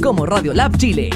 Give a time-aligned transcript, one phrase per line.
[0.00, 1.10] como Radio Lab Chile.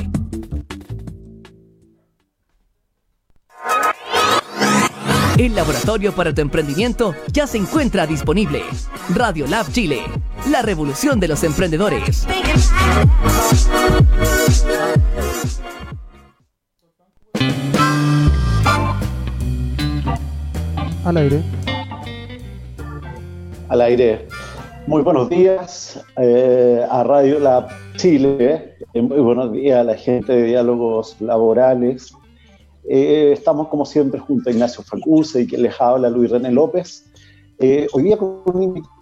[5.38, 8.62] El laboratorio para tu emprendimiento ya se encuentra disponible.
[9.14, 10.02] Radio Lab Chile,
[10.50, 12.26] la revolución de los emprendedores.
[21.04, 21.42] Al aire.
[23.68, 24.28] Al aire.
[24.86, 28.76] Muy buenos días eh, a Radio Lab Chile.
[28.92, 32.12] Eh, muy buenos días a la gente de Diálogos Laborales.
[32.90, 37.10] Eh, estamos como siempre junto a Ignacio Facuse y que les habla Luis René López.
[37.58, 38.92] hoy día con un invitado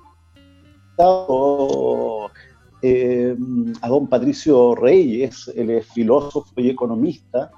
[3.80, 7.50] a don Patricio Reyes, él es filósofo y economista.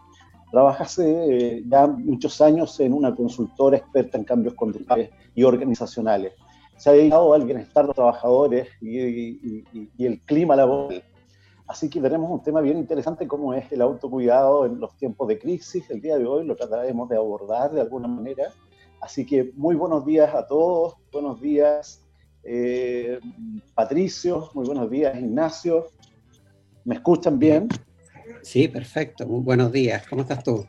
[0.51, 6.33] Trabaja hace ya muchos años en una consultora experta en cambios conductuales y organizacionales
[6.77, 9.65] se ha dedicado al bienestar de los trabajadores y,
[9.99, 11.03] el clima laboral.
[11.67, 15.39] Así que tenemos un tema bien interesante como es el autocuidado en los tiempos de
[15.39, 15.89] crisis.
[15.91, 18.53] El día de hoy lo trataremos de abordar de alguna manera.
[19.01, 20.95] Así que muy buenos días a todos.
[21.11, 22.05] Buenos días,
[22.43, 23.19] eh,
[23.75, 24.51] Patricio.
[24.53, 25.87] Muy buenos días, Ignacio.
[26.85, 27.69] ¿Me escuchan bien?
[28.43, 29.27] Sí, perfecto.
[29.27, 30.07] Muy buenos días.
[30.07, 30.67] ¿Cómo estás tú?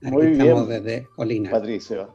[0.00, 0.40] Muy bien.
[0.40, 1.50] Estamos desde Colina.
[1.50, 2.12] Patricio.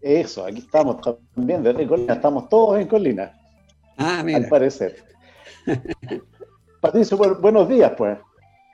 [0.00, 0.96] Eso, aquí estamos
[1.34, 3.32] también desde Colina, estamos todos en Colina.
[3.98, 4.38] Ah, mira.
[4.38, 4.96] Al parecer.
[6.80, 8.18] Patricio, buenos días, pues.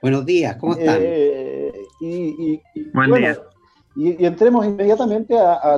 [0.01, 0.99] Buenos días, ¿cómo están?
[1.01, 2.61] Eh, y,
[2.93, 3.37] Buen día.
[3.95, 5.77] Y, entremos inmediatamente a,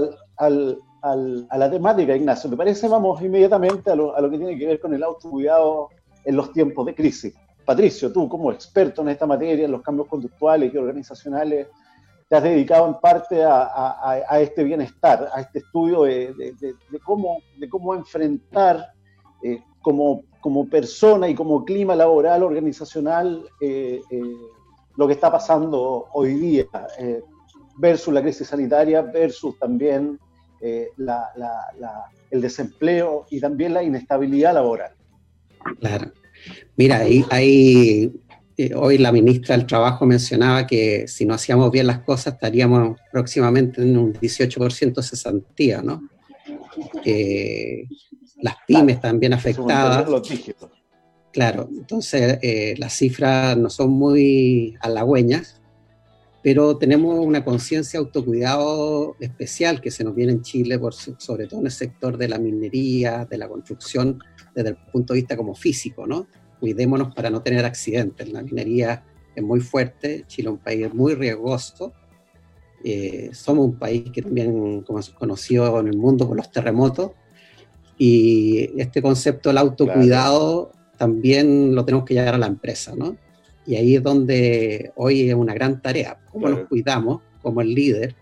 [1.58, 2.50] la temática, Ignacio.
[2.50, 2.88] ¿Te parece?
[2.88, 5.90] Vamos inmediatamente a lo, a lo que tiene que ver con el autocuidado
[6.26, 7.34] en los tiempos de crisis.
[7.66, 11.68] Patricio, tú como experto en esta materia, en los cambios conductuales y organizacionales,
[12.30, 16.54] te has dedicado en parte a, este bienestar, a este estudio de,
[17.04, 18.94] cómo, enfrentar
[19.44, 24.22] eh, como, como persona y como clima laboral, organizacional, eh, eh,
[24.96, 26.66] lo que está pasando hoy día,
[27.78, 30.20] versus la crisis sanitaria, versus también
[30.62, 34.92] el desempleo y también la inestabilidad laboral.
[35.80, 36.12] Claro.
[36.76, 38.14] Mira, hay, hay
[38.62, 43.00] eh, hoy la ministra del Trabajo mencionaba que si no hacíamos bien las cosas estaríamos
[43.10, 46.10] próximamente en un 18% de cesantía, ¿no?
[48.42, 50.06] las pymes también afectadas.
[51.32, 55.62] Claro, entonces eh, las cifras no son muy halagüeñas,
[56.44, 61.62] pero tenemos una conciencia autocuidado especial que se nos viene en Chile, por, sobre todo
[61.62, 64.20] en el sector de la minería, de la construcción,
[64.54, 66.28] desde el punto de vista como físico, ¿no?
[66.60, 68.30] Cuidémonos para no tener accidentes.
[68.32, 69.04] La minería
[69.36, 71.94] es muy fuerte, Chile es un país muy riesgoso.
[72.84, 77.12] Eh, somos un país que también, como es conocido en el mundo por los terremotos,
[77.98, 83.18] y este concepto del autocuidado también lo tenemos que llevar a la empresa, ¿no?
[83.66, 88.16] Y ahí es donde hoy es una gran tarea, cómo nos cuidamos como el líder,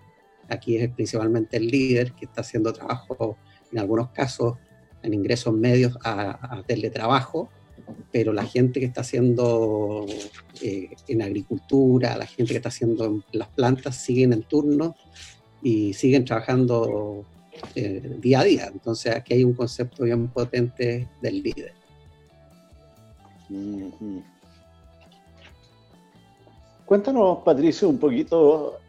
[0.49, 3.37] aquí es principalmente el líder que está haciendo trabajo,
[3.71, 4.55] en algunos casos,
[5.03, 7.49] en ingresos medios a, a teletrabajo,
[8.11, 10.05] pero la gente que está haciendo
[10.61, 14.95] eh, en agricultura, la gente que está haciendo en las plantas, siguen en turno
[15.61, 17.25] y siguen trabajando
[17.75, 18.69] eh, día a día.
[18.71, 21.73] Entonces aquí hay un concepto bien potente del líder.
[26.85, 28.79] Cuéntanos, Patricio, un poquito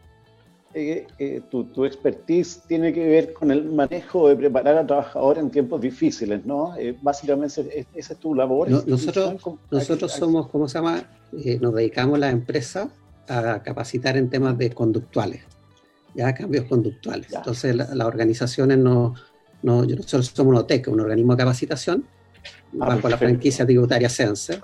[0.78, 5.50] eh, eh, tu, expertise tiene que ver con el manejo de preparar al trabajador en
[5.50, 6.77] tiempos difíciles, ¿no?
[6.77, 8.71] Eh, básicamente esa es tu labor.
[8.87, 9.34] nosotros
[9.71, 11.03] nosotros somos, ¿cómo se llama?
[11.61, 12.91] nos dedicamos a la empresa
[13.28, 15.43] a capacitar en temas de conductuales,
[16.15, 17.33] ya cambios conductuales.
[17.34, 19.15] Entonces las organizaciones no,
[19.62, 22.06] no, nosotros somos una OTEC, un organismo de capacitación,
[22.81, 24.61] ah, bajo la franquicia tributaria Sense.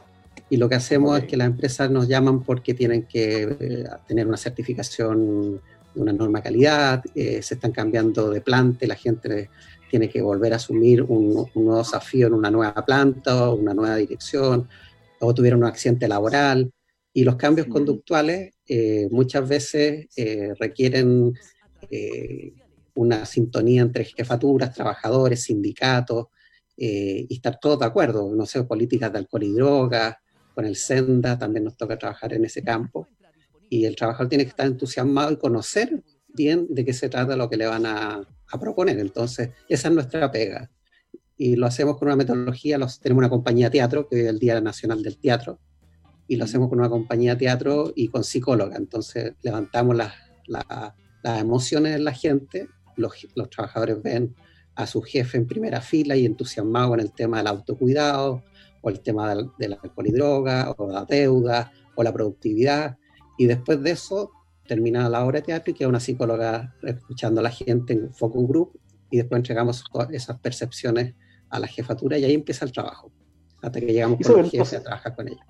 [0.48, 4.36] Y lo que hacemos es que las empresas nos llaman porque tienen que tener una
[4.36, 5.60] certificación
[5.97, 9.50] una norma calidad, eh, se están cambiando de planta, la gente
[9.91, 13.97] tiene que volver a asumir un, nuevo desafío en una nueva planta o una nueva
[13.97, 14.69] dirección,
[15.21, 16.71] o tuvieron un accidente laboral.
[17.13, 21.33] Y los cambios conductuales eh, muchas veces eh, requieren
[22.95, 26.27] una sintonía entre jefaturas, trabajadores, sindicatos,
[26.77, 28.34] y estar todos de acuerdo.
[28.34, 30.16] No sé, políticas de alcohol y drogas,
[30.54, 33.07] con el SENDA también nos toca trabajar en ese campo
[33.74, 37.50] y el trabajador tiene que estar entusiasmado y conocer bien de qué se trata lo
[37.50, 38.22] que le van a,
[38.60, 39.00] proponer.
[39.00, 40.71] Entonces, esa es nuestra pega.
[41.36, 44.38] Y lo hacemos con una metodología, los, tenemos una compañía de teatro, que es el
[44.38, 45.59] Día Nacional del Teatro,
[46.28, 48.76] y lo hacemos con una compañía de teatro y con psicóloga.
[48.76, 50.12] Entonces, levantamos las,
[50.47, 54.36] las emociones de la gente, los, los trabajadores ven
[54.77, 58.44] a su jefe en primera fila y entusiasmado con el tema del autocuidado,
[58.82, 62.98] o el tema del, del alcohol y droga, o la deuda, o la productividad,
[63.39, 64.31] y después de eso
[64.66, 68.48] termina la obra de teatro y queda una psicóloga escuchando a la gente en focus
[68.48, 71.15] group y después entregamos esas percepciones
[71.51, 73.13] a la jefatura y ahí empieza el trabajo,
[73.63, 75.45] hasta que llegamos con el jefe a trabajar con ellos.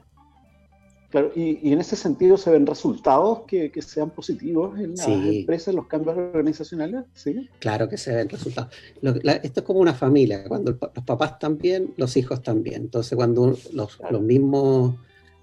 [1.14, 5.68] Claro, y, en ese sentido se ven resultados que, que sean positivos en las empresas,
[5.68, 7.04] en los cambios organizacionales.
[7.14, 7.48] ¿sí?
[7.60, 8.74] Claro que se ven resultados.
[9.00, 12.82] esto es como una familia, cuando los papás están bien, los hijos también.
[12.82, 14.96] Entonces, cuando los, los, mismos,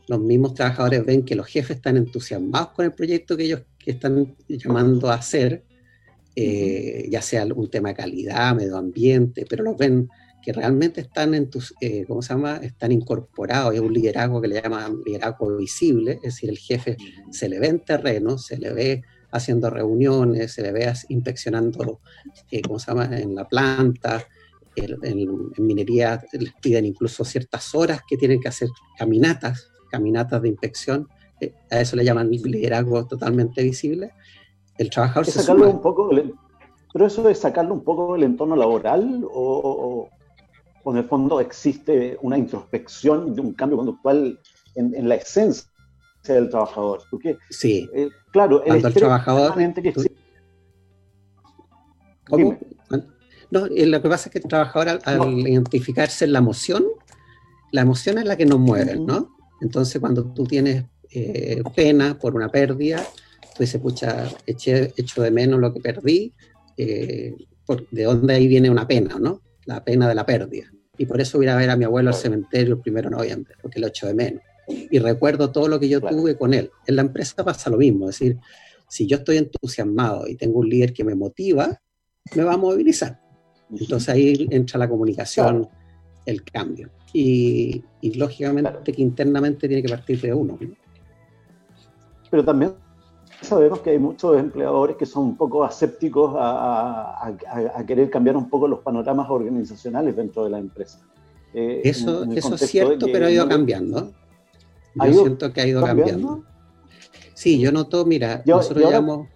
[0.07, 3.92] los mismos trabajadores ven que los jefes están entusiasmados con el proyecto que ellos que
[3.92, 5.63] están llamando a hacer,
[6.36, 10.09] eh, ya sea un tema de calidad, medio ambiente, pero los ven
[10.42, 12.57] que realmente están, en tus, eh, ¿cómo se llama?
[12.57, 16.98] están incorporados, es un liderazgo que le llaman liderazgo visible, es decir, el jefe
[17.30, 22.01] se le ve en terreno, se le ve haciendo reuniones, se le ve inspeccionando,
[22.50, 24.25] eh, ¿cómo se llama?, en la planta,
[24.75, 31.08] en, minería les piden incluso ciertas horas que tienen que hacer caminatas, caminatas de inspección,
[31.40, 34.12] eh, a eso le llaman liderazgo totalmente visible.
[34.78, 36.10] El trabajador se sacarlo un poco,
[36.94, 40.10] pero eso es sacarlo un poco del entorno laboral o,
[40.84, 44.40] o en el fondo existe una introspección de un cambio conductual
[44.76, 45.70] en, la esencia
[46.28, 47.02] del trabajador.
[47.10, 47.90] Porque, sí.
[47.94, 49.56] Eh, claro, el, el trabajador.
[49.56, 49.94] Que
[52.30, 52.58] ¿Cómo?
[53.52, 56.86] No, eh, lo que pasa es que el trabajador, al, identificarse en la emoción,
[57.72, 59.36] la emoción es la que nos mueve, ¿no?
[59.62, 63.06] Entonces, cuando tú tienes eh, pena por una pérdida,
[63.56, 66.34] tú dices, pucha, eché, echo de menos lo que perdí,
[67.66, 69.42] por, de dónde ahí viene una pena, ¿no?
[69.66, 70.72] la pena de la pérdida.
[70.98, 73.56] Y por eso voy a ver a mi abuelo al cementerio el primero de noviembre,
[73.62, 74.44] porque lo echo de menos.
[74.68, 76.72] Y recuerdo todo lo que yo tuve con él.
[76.86, 78.38] En la empresa pasa lo mismo, es decir,
[78.88, 81.81] si yo estoy entusiasmado y tengo un líder que me motiva,
[82.36, 83.19] me va a movilizar.
[83.72, 85.68] Entonces ahí entra la comunicación,
[86.25, 86.92] el cambio.
[87.13, 87.84] Y,
[88.16, 90.58] lógicamente que internamente tiene que partir de uno.
[92.30, 92.74] Pero también
[93.42, 97.34] sabemos que hay muchos empleadores que son un poco asépticos a,
[97.86, 101.00] querer cambiar un poco los panoramas organizacionales dentro de la empresa.
[101.54, 104.13] Eh, eso, eso es cierto, pero ha ido cambiando.
[104.96, 106.44] Yo siento que ha ido cambiando?
[107.34, 109.28] Sí, yo noto, mira, yo, nosotros yo,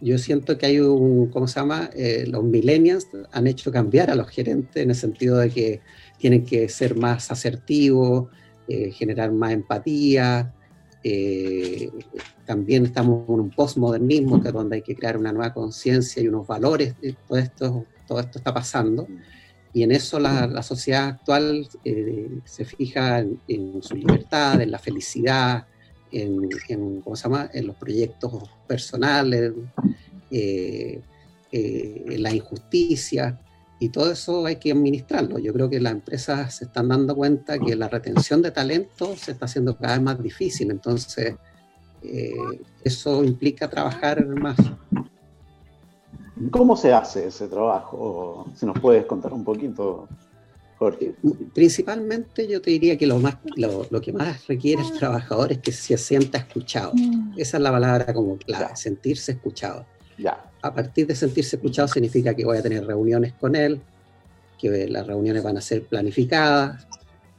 [0.00, 1.90] yo siento que hay un, ¿cómo se llama?
[1.94, 5.80] Eh, los millennials han hecho cambiar a los gerentes en el sentido de que
[6.22, 8.28] tienen que ser más asertivos,
[8.68, 10.54] eh, generar más empatía,
[11.02, 11.90] eh,
[12.46, 16.28] también estamos en un postmodernismo, que es donde hay que crear una nueva conciencia y
[16.28, 16.94] unos valores.
[17.26, 19.08] Todo esto, todo esto está pasando.
[19.72, 25.66] Y en eso la, sociedad actual eh, se fija en, su libertad, en la felicidad,
[26.12, 27.50] en, ¿cómo se llama?
[27.52, 29.54] en los proyectos personales,
[30.30, 31.02] en
[32.22, 33.40] la injusticia.
[33.82, 35.40] Y todo eso hay que administrarlo.
[35.40, 39.32] Yo creo que las empresas se están dando cuenta que la retención de talento se
[39.32, 40.70] está haciendo cada vez más difícil.
[40.70, 41.34] Entonces,
[42.00, 42.32] eh,
[42.84, 44.56] eso implica trabajar más.
[46.52, 48.46] ¿Cómo se hace ese trabajo?
[48.54, 50.06] Si nos puedes contar un poquito,
[50.78, 51.16] Jorge.
[51.52, 55.72] Principalmente yo te diría que lo, más, lo, que más requiere el trabajador es que
[55.72, 56.92] se sienta escuchado.
[57.36, 59.84] Esa es la palabra como clave, sentirse escuchado.
[60.18, 63.80] Ya a partir de sentirse escuchado significa que voy a tener reuniones con él,
[64.58, 66.86] que las reuniones van a ser planificadas,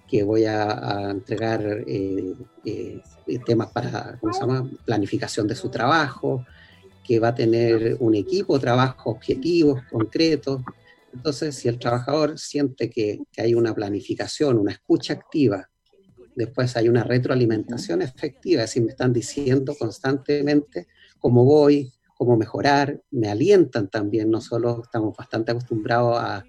[0.08, 3.02] que voy a, entregar eh, eh,
[3.45, 4.69] temas para ¿cómo se llama?
[4.86, 6.45] planificación de su trabajo,
[7.04, 10.62] que va a tener un equipo, trabajo objetivos, concretos.
[11.14, 15.69] Entonces, si el trabajador siente que, que hay una planificación, una escucha activa,
[16.36, 20.88] después hay una retroalimentación efectiva, es decir, me están diciendo constantemente
[21.19, 21.94] cómo voy,
[22.25, 26.45] cómo mejorar, me alientan también, no solo estamos bastante acostumbrados a,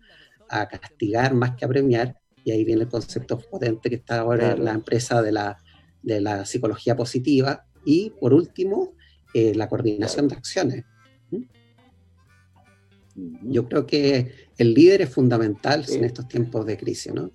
[0.70, 4.64] castigar más que a premiar, y ahí viene el concepto potente que está ahora en
[4.64, 5.58] la empresa de la,
[6.00, 8.94] de la psicología positiva, y por último,
[9.32, 10.84] eh, la coordinación de acciones.
[13.42, 17.30] Yo creo que el líder es fundamental en estos tiempos de crisis, ¿no?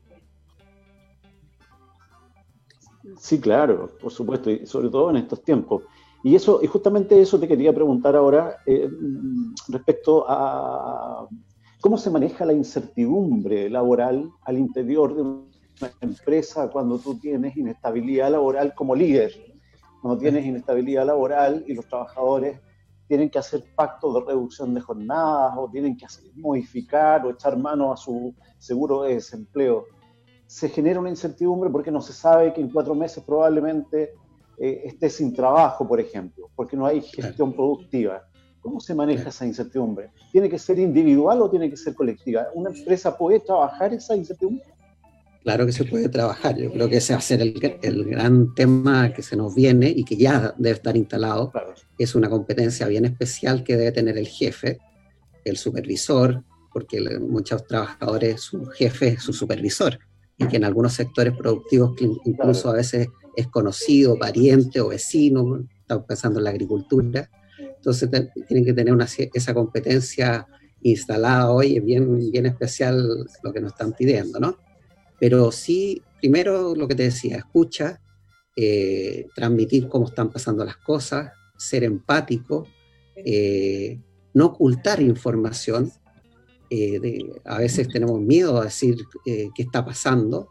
[3.18, 5.84] Sí, claro, por supuesto, y sobre todo en estos tiempos.
[6.24, 8.90] Y, eso, y justamente eso te quería preguntar ahora eh,
[9.70, 11.28] respecto a
[11.80, 18.32] cómo se maneja la incertidumbre laboral al interior de una empresa cuando tú tienes inestabilidad
[18.32, 19.32] laboral como líder,
[20.02, 22.60] cuando tienes inestabilidad laboral y los trabajadores
[23.08, 27.92] tienen que hacer pactos de reducción de jornadas o tienen que modificar o echar mano
[27.92, 29.86] a su seguro de desempleo.
[30.46, 34.14] Se genera una incertidumbre porque no se sabe que en cuatro meses probablemente
[34.60, 38.24] eh, esté sin trabajo, por ejemplo, porque no hay gestión productiva.
[38.62, 40.12] ¿Cómo se maneja esa incertidumbre?
[40.32, 42.48] ¿Tiene que ser individual o tiene que ser colectiva?
[42.54, 44.66] ¿Una empresa puede trabajar esa incertidumbre?
[45.44, 46.58] Claro que se puede trabajar.
[46.58, 49.90] Yo creo que ese va a ser el, el gran tema que se nos viene
[49.90, 51.54] y que ya debe estar instalado.
[51.98, 54.80] Es una competencia bien especial que debe tener el jefe,
[55.46, 59.98] el supervisor, porque muchos trabajadores, su jefe es su supervisor,
[60.38, 66.06] y que en algunos sectores productivos incluso a veces es conocido, pariente o vecino, estamos
[66.06, 67.30] pensando en la agricultura.
[67.60, 68.10] Entonces
[68.48, 70.48] tienen que tener una, esa competencia
[70.82, 74.58] instalada hoy, es bien, bien especial lo que nos están pidiendo, ¿no?
[75.20, 78.02] Pero sí, primero lo que te decía, escucha,
[78.56, 82.68] eh, transmitir cómo están pasando las cosas, ser empático,
[83.16, 84.00] eh,
[84.34, 85.92] no ocultar información.
[86.70, 90.50] Eh, a veces tenemos miedo a decir qué está pasando,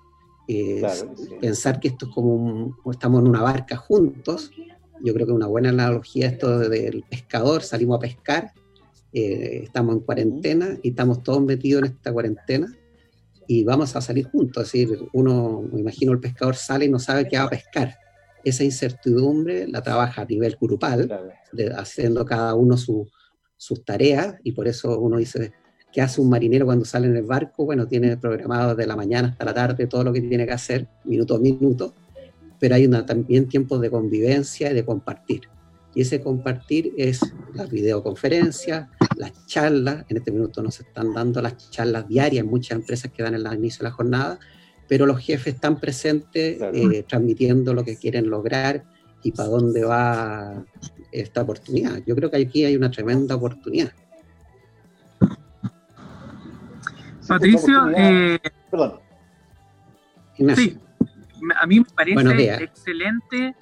[1.40, 4.50] pensar que esto es como estamos en una barca juntos.
[5.02, 8.52] Yo creo que una buena analogía esto del pescador, salimos a pescar,
[9.12, 12.74] estamos en cuarentena y estamos todos metidos en esta cuarentena
[13.46, 14.66] y vamos a salir juntos.
[14.66, 17.96] Es decir, uno, me imagino, el pescador sale y no sabe qué va a pescar.
[18.44, 21.08] Esa incertidumbre la trabaja a nivel grupal,
[21.76, 25.52] haciendo cada uno sus tareas, y por eso uno dice,
[25.92, 27.64] ¿qué hace un marinero cuando sale en el barco?
[27.64, 30.86] Bueno, tiene programado desde la mañana hasta la tarde todo lo que tiene que hacer,
[31.04, 31.94] minuto a minuto,
[32.58, 35.42] pero hay una, también tiempos de convivencia y de compartir.
[35.94, 37.20] Y ese compartir es
[37.54, 43.10] las videoconferencias, las charlas, en este minuto nos están dando las charlas diarias, muchas empresas
[43.10, 44.38] que dan en el inicio de la jornada,
[44.86, 48.84] pero los jefes están presentes eh, transmitiendo lo que quieren lograr
[49.22, 50.64] y para dónde va
[51.12, 52.02] esta oportunidad.
[52.06, 53.92] Yo creo que aquí hay una tremenda oportunidad.
[57.28, 59.00] Patricio, eh, perdón.
[60.56, 60.80] Sí,
[61.60, 63.54] a mí me parece excelente.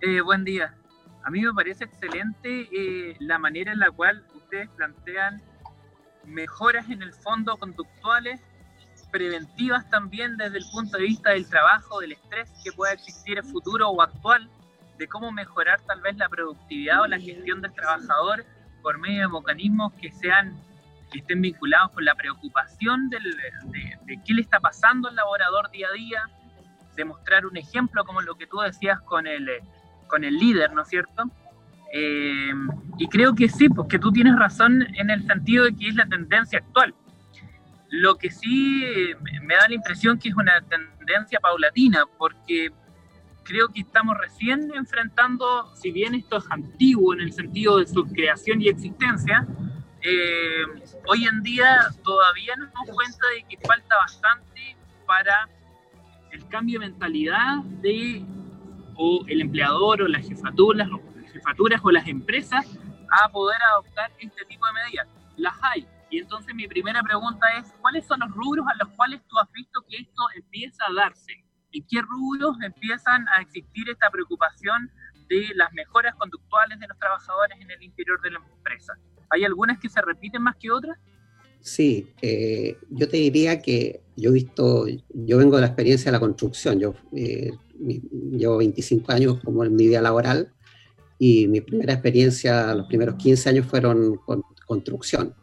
[0.00, 0.74] Eh, buen día.
[1.22, 5.42] A mí me parece excelente eh, la manera en la cual ustedes plantean
[6.24, 8.40] mejoras en el fondo conductuales,
[9.10, 13.44] preventivas también desde el punto de vista del trabajo, del estrés que pueda existir en
[13.44, 14.48] futuro o actual,
[14.98, 18.44] de cómo mejorar tal vez la productividad o la gestión del trabajador
[18.82, 20.56] por medio de mecanismos que sean
[21.10, 23.18] que estén vinculados con la preocupación de,
[24.04, 26.22] de qué le está pasando al laborador día a día,
[26.96, 29.48] demostrar un ejemplo como lo que tú decías con el
[30.06, 31.24] con el líder, ¿no es cierto?
[31.92, 32.52] Eh,
[32.98, 36.06] y creo que sí, porque tú tienes razón en el sentido de que es la
[36.06, 36.94] tendencia actual.
[37.88, 38.84] Lo que sí
[39.42, 42.70] me da la impresión que es una tendencia paulatina, porque
[43.44, 48.04] creo que estamos recién enfrentando, si bien esto es antiguo en el sentido de su
[48.04, 49.46] creación y existencia,
[50.02, 50.64] eh,
[51.06, 55.48] hoy en día todavía nos damos cuenta de que falta bastante para
[56.32, 58.24] el cambio de mentalidad de
[58.96, 62.66] o el empleador o las jefaturas, o las jefaturas o las empresas
[63.10, 65.08] a poder adoptar este tipo de medidas.
[65.36, 65.86] Las hay.
[66.10, 69.50] Y entonces mi primera pregunta es, ¿cuáles son los rubros a los cuales tú has
[69.52, 71.44] visto que esto empieza a darse?
[71.72, 74.90] ¿En qué rubros empiezan a existir esta preocupación
[75.28, 78.94] de las mejoras conductuales de los trabajadores en el interior de la empresa?
[79.30, 80.98] ¿Hay algunas que se repiten más que otras?
[81.60, 86.12] Sí, eh, yo te diría que yo he visto, yo vengo de la experiencia de
[86.12, 87.50] la construcción, yo eh,
[88.30, 90.52] llevo 25 años como en mi vida laboral
[91.18, 95.34] y mi primera experiencia, los primeros 15 años fueron con construcción.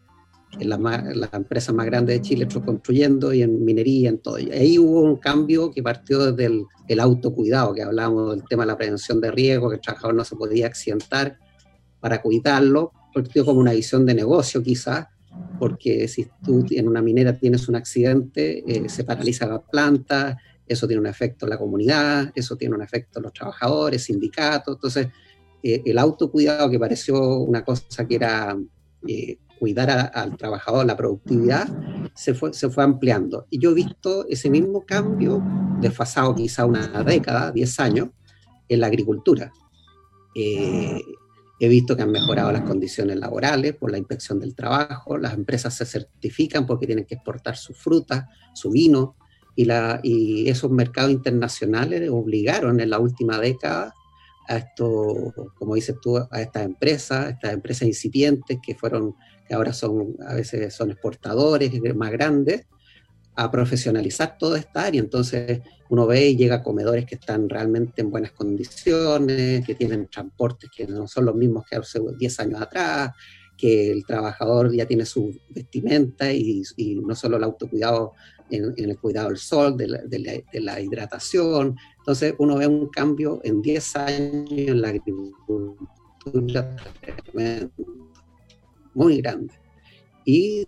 [0.60, 4.38] En la, la empresa más grande de Chile, construyendo y en minería, en todo.
[4.38, 8.62] Y ahí hubo un cambio que partió desde el, el autocuidado, que hablábamos del tema
[8.62, 11.38] de la prevención de riesgo, que el trabajador no se podía accidentar
[11.98, 15.06] para cuidarlo, partió como una visión de negocio quizás,
[15.58, 20.86] porque si tú en una minera tienes un accidente, eh, se paraliza la planta, eso
[20.86, 24.76] tiene un efecto en la comunidad, eso tiene un efecto en los trabajadores, sindicatos.
[24.76, 25.08] Entonces,
[25.62, 28.56] eh, el autocuidado que pareció una cosa que era
[29.06, 31.66] eh, cuidar al trabajador, la productividad,
[32.14, 33.46] se fue, se fue ampliando.
[33.50, 35.42] Y yo he visto ese mismo cambio,
[35.80, 38.08] desfasado quizá una década, 10 años,
[38.68, 39.52] en la agricultura.
[40.34, 41.00] Eh,
[41.60, 45.74] he visto que han mejorado las condiciones laborales por la inspección del trabajo, las empresas
[45.74, 49.16] se certifican porque tienen que exportar su fruta, su vino,
[49.56, 53.94] y, la, y esos mercados internacionales obligaron en la última década
[54.48, 59.14] a esto, como dices tú, a estas empresas, estas empresas incipientes que fueron,
[59.46, 62.66] que ahora son, a veces son exportadores más grandes,
[63.36, 65.00] a profesionalizar toda esta área.
[65.00, 65.60] Entonces
[65.94, 70.68] uno ve y llega a comedores que están realmente en buenas condiciones, que tienen transportes
[70.74, 73.12] que no son los mismos que hace 10 años atrás,
[73.56, 76.64] que el trabajador ya tiene su vestimenta y,
[77.06, 78.12] no solo el autocuidado
[78.50, 81.76] en, el cuidado del sol, de la, hidratación.
[81.98, 86.76] Entonces uno ve un cambio en 10 años en la agricultura
[88.94, 89.54] muy grande.
[90.24, 90.66] Y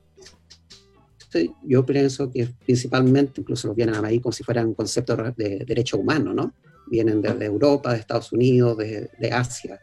[1.62, 6.32] yo pienso que principalmente, incluso lo vienen ahí como si fueran conceptos de derecho humano,
[6.34, 6.54] ¿no?
[6.88, 9.80] Vienen desde Europa, de Estados Unidos, de, de Asia,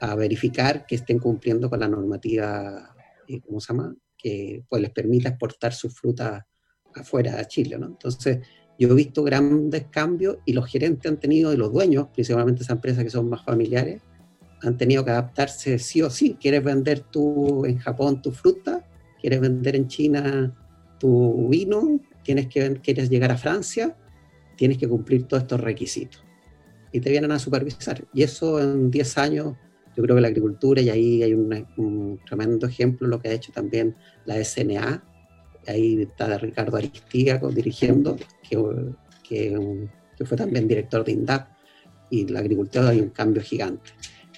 [0.00, 2.94] a verificar que estén cumpliendo con la normativa,
[3.28, 3.94] eh, ¿cómo se llama?
[4.16, 6.46] Que pues les permita exportar su fruta
[6.94, 7.86] afuera de Chile, ¿no?
[7.86, 8.38] Entonces,
[8.78, 12.76] yo he visto grandes cambios y los gerentes han tenido, y los dueños, principalmente esas
[12.76, 14.00] empresas que son más familiares,
[14.62, 16.36] han tenido que adaptarse sí o sí.
[16.40, 18.86] ¿Quieres vender tú en Japón tu fruta?
[19.20, 20.54] ¿Quieres vender en China
[21.00, 21.98] tu vino?
[22.22, 23.96] ¿Tienes que, ¿Quieres llegar a Francia?
[24.56, 26.22] Tienes que cumplir todos estos requisitos.
[26.92, 28.04] Y te vienen a supervisar.
[28.14, 29.56] Y eso en 10 años,
[29.96, 33.50] yo creo que la agricultura, y ahí hay un tremendo ejemplo, lo que ha hecho
[33.50, 35.02] también la SNA,
[35.66, 38.16] ahí está Ricardo Aristiga dirigiendo,
[38.48, 38.56] que,
[39.26, 41.48] que, fue también director de INDAP,
[42.10, 43.90] y la agricultura hay un cambio gigante.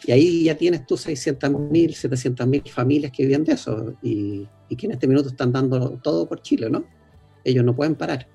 [0.04, 4.86] Y ahí ya tienes tú 600.000, 700.000 familias que viven de eso y, y, que
[4.86, 6.84] en este minuto están dando todo por Chile, ¿no?
[7.44, 8.26] Ellos no pueden parar.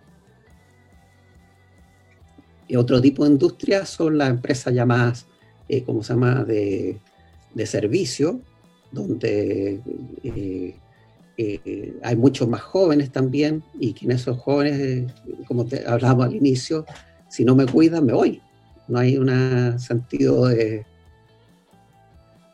[2.68, 5.26] Y otro tipo de industria son las empresas llamadas,
[5.70, 7.00] eh, ¿cómo se llama?, de,
[7.54, 8.42] de servicio,
[8.92, 9.82] donde
[10.24, 10.76] eh,
[11.38, 15.12] eh, hay muchos más jóvenes también y que en esos jóvenes,
[15.48, 16.86] como te hablábamos al inicio,
[17.30, 18.42] si no me cuidan, me voy.
[18.88, 20.86] No hay un sentido de,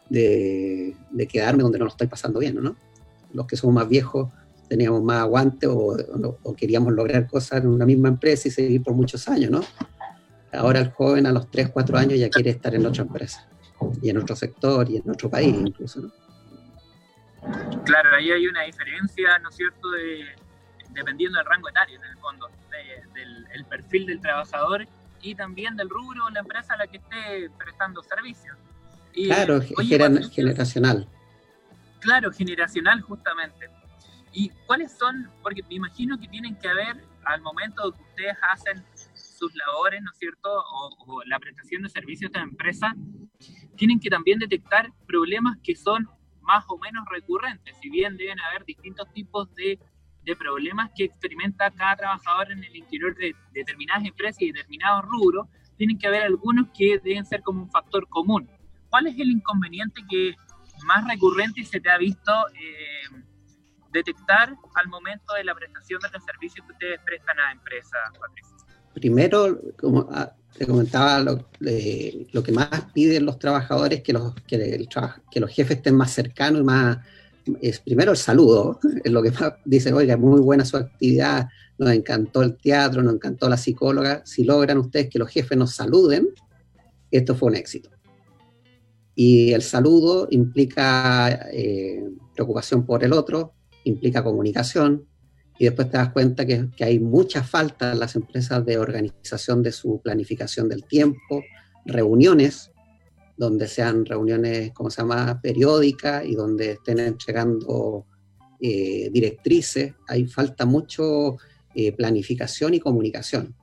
[0.10, 2.76] de, quedarme donde no lo estoy pasando bien, ¿no?
[3.34, 4.30] Los que somos más viejos
[4.70, 5.96] teníamos más aguante o,
[6.58, 9.62] queríamos lograr cosas en una misma empresa y seguir por muchos años, ¿no?
[10.52, 13.48] Ahora el joven a los 3, 4 años ya quiere estar en otra empresa
[14.02, 16.12] y en otro sector y en otro país incluso, ¿no?
[17.84, 19.90] Claro, ahí hay una diferencia, ¿no es cierto?,
[20.92, 22.50] dependiendo del rango etario, en el fondo,
[23.14, 24.88] del perfil del trabajador
[25.22, 28.56] y también del rubro o la empresa a la que esté prestando servicios.
[29.14, 29.62] claro,
[30.32, 31.08] generacional.
[32.04, 33.68] Claro, generacional justamente.
[34.34, 35.30] ¿Y cuáles son?
[35.42, 38.84] Porque me imagino que tienen que haber, al momento que ustedes hacen
[39.14, 40.50] sus labores, ¿no es cierto?
[40.52, 42.94] O, o la prestación de servicios de la empresa,
[43.78, 46.10] tienen que también detectar problemas que son
[46.42, 49.80] más o menos recurrentes, si bien deben haber distintos tipos de,
[50.24, 55.48] de problemas que experimenta cada trabajador en el interior de determinadas empresas y determinados rubros,
[55.78, 58.50] tienen que haber algunos que deben ser como un factor común.
[58.90, 60.36] ¿Cuál es el inconveniente que
[60.84, 63.24] más recurrente se te ha visto eh,
[63.92, 68.54] detectar al momento de la prestación de los servicios que ustedes prestan a empresas, Patricia?
[68.94, 74.56] Primero, como ah, te comentaba, lo, lo, que más piden los trabajadores que los, que,
[74.56, 74.88] el,
[75.32, 76.98] que los jefes estén más cercanos y más,
[77.62, 81.92] es primero el saludo, es lo que más dicen, oiga, muy buena su actividad, nos
[81.92, 86.30] encantó el teatro, nos encantó la psicóloga, si logran ustedes que los jefes nos saluden,
[87.10, 87.90] esto fue un éxito.
[89.16, 95.08] Y el saludo implica eh, preocupación por el otro, implica comunicación,
[95.60, 99.72] y después te das cuenta que, hay mucha falta en las empresas de organización de
[99.72, 101.44] su planificación del tiempo,
[101.86, 102.72] reuniones,
[103.38, 108.06] donde sean reuniones, como se llama?, periódicas y donde estén entregando
[108.60, 109.94] eh, directrices.
[110.08, 111.38] Hay falta mucho
[111.76, 113.56] eh, planificación y comunicación.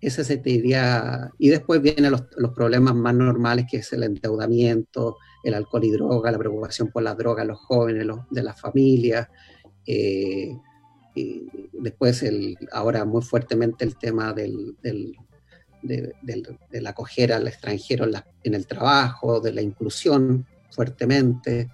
[0.00, 2.22] Ese se te diría, y después vienen los,
[2.54, 7.14] problemas más normales, que es el endeudamiento, el alcohol y droga, la preocupación por la
[7.14, 9.28] droga, los jóvenes, de las familias,
[9.86, 10.56] eh,
[11.72, 15.16] después el, ahora muy fuertemente el tema del, del,
[15.82, 18.06] de, la acoger al extranjero
[18.42, 21.70] en, el trabajo, de la inclusión fuertemente.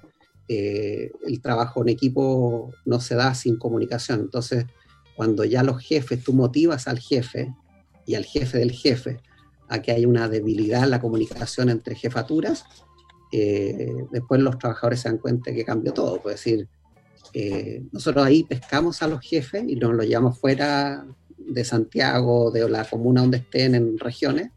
[0.49, 4.21] Eh, el trabajo en equipo no se da sin comunicación.
[4.21, 4.65] Entonces,
[5.17, 7.53] cuando ya los jefes, tú motivas al jefe
[8.07, 9.21] y al jefe del jefe
[9.69, 12.65] a que haya una debilidad en la comunicación entre jefaturas,
[13.33, 16.23] eh, después los trabajadores se dan cuenta que cambió todo.
[16.23, 16.69] Puede decir,
[17.33, 21.05] eh, nosotros ahí pescamos a los jefes y nos los llevamos fuera
[21.37, 24.51] de Santiago, de la comuna donde estén, en regiones,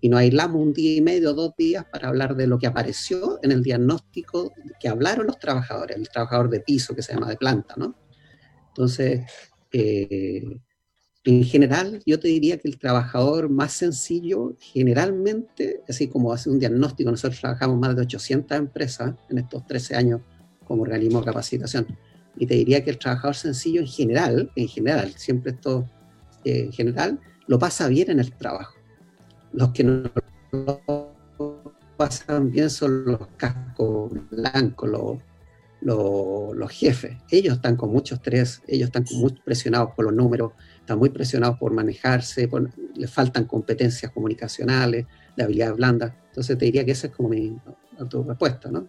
[0.00, 3.38] y nos aislamos un día y medio, dos días para hablar de lo que apareció
[3.42, 7.36] en el diagnóstico que hablaron los trabajadores, el trabajador de piso que se llama de
[7.36, 7.94] planta, ¿no?
[8.68, 9.24] Entonces,
[9.70, 10.42] eh,
[11.24, 16.58] en general, yo te diría que el trabajador más sencillo, generalmente, así como hace un
[16.58, 20.20] diagnóstico, nosotros trabajamos más de 800 empresas en estos 13 años
[20.66, 21.86] como organismo de capacitación
[22.36, 25.88] y te diría que el trabajador sencillo en general, en general, siempre esto
[26.44, 28.74] eh, en general, lo pasa bien en el trabajo.
[29.52, 30.10] Los que no
[30.52, 31.12] lo
[31.96, 34.88] pasan bien son los cascos blancos,
[35.82, 37.16] los, los, jefes.
[37.30, 41.58] Ellos están con mucho estrés, ellos están muy presionados por los números, están muy presionados
[41.58, 42.48] por manejarse,
[42.94, 46.12] les faltan competencias comunicacionales, de habilidades blandas.
[46.28, 47.56] Entonces te diría que esa es como mi
[48.26, 48.88] respuesta, ¿no?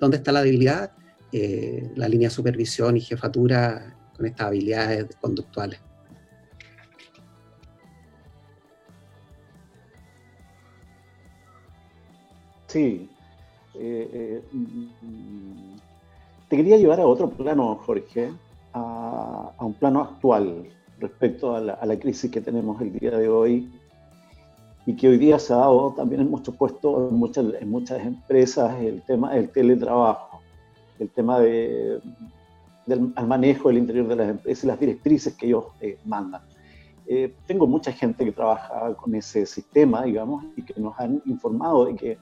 [0.00, 0.90] ¿Dónde está la debilidad?
[1.32, 5.80] Eh, la línea de supervisión y jefatura con estas habilidades conductuales.
[12.66, 13.08] Sí.
[13.74, 15.76] Eh, eh, mm,
[16.48, 18.32] te quería llevar a otro plano, Jorge,
[18.72, 20.68] a, un plano actual
[20.98, 23.70] respecto a la, crisis que tenemos el día de hoy
[24.86, 28.04] y que hoy día se ha dado también en muchos puestos, en muchas, en muchas
[28.04, 30.40] empresas, el tema del teletrabajo,
[30.98, 32.00] el tema de,
[32.86, 36.42] del manejo del interior de las empresas y las directrices que ellos eh, mandan.
[37.46, 41.96] tengo mucha gente que trabaja con ese sistema, digamos, y que nos han informado de
[41.96, 42.18] que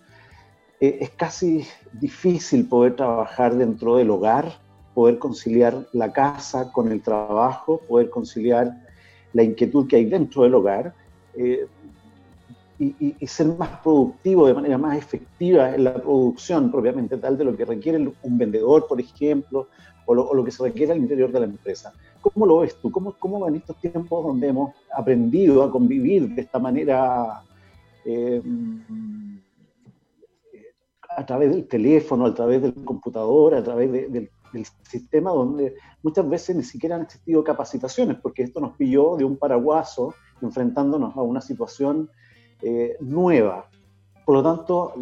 [0.80, 4.52] eh, es casi difícil poder trabajar dentro del hogar,
[4.94, 8.72] poder conciliar la casa con el trabajo, poder conciliar
[9.32, 10.94] la inquietud que hay dentro del hogar
[11.34, 11.66] eh,
[12.78, 17.56] y, ser más productivo de manera más efectiva en la producción propiamente tal de lo
[17.56, 19.68] que requiere un vendedor, por ejemplo,
[20.06, 21.92] o lo, que se requiere al interior de la empresa.
[22.20, 22.90] ¿Cómo lo ves tú?
[22.90, 27.42] ¿Cómo, ¿Cómo van estos tiempos donde hemos aprendido a convivir de esta manera?
[28.04, 28.42] Eh,
[31.16, 34.30] a través del teléfono, a través del computador, a través del,
[34.82, 39.36] sistema donde muchas veces ni siquiera han existido capacitaciones, porque esto nos pilló de un
[39.36, 42.10] paraguaso enfrentándonos a una situación
[42.62, 43.68] eh, nueva.
[44.24, 44.94] Por lo tanto,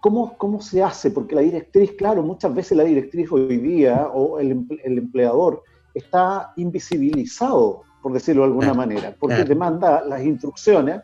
[0.00, 1.10] ¿cómo, ¿cómo se hace?
[1.10, 5.62] Porque la directriz, claro, muchas veces la directriz hoy día o el, el empleador
[5.94, 11.00] está invisibilizado, por decirlo de alguna manera, porque te manda las instrucciones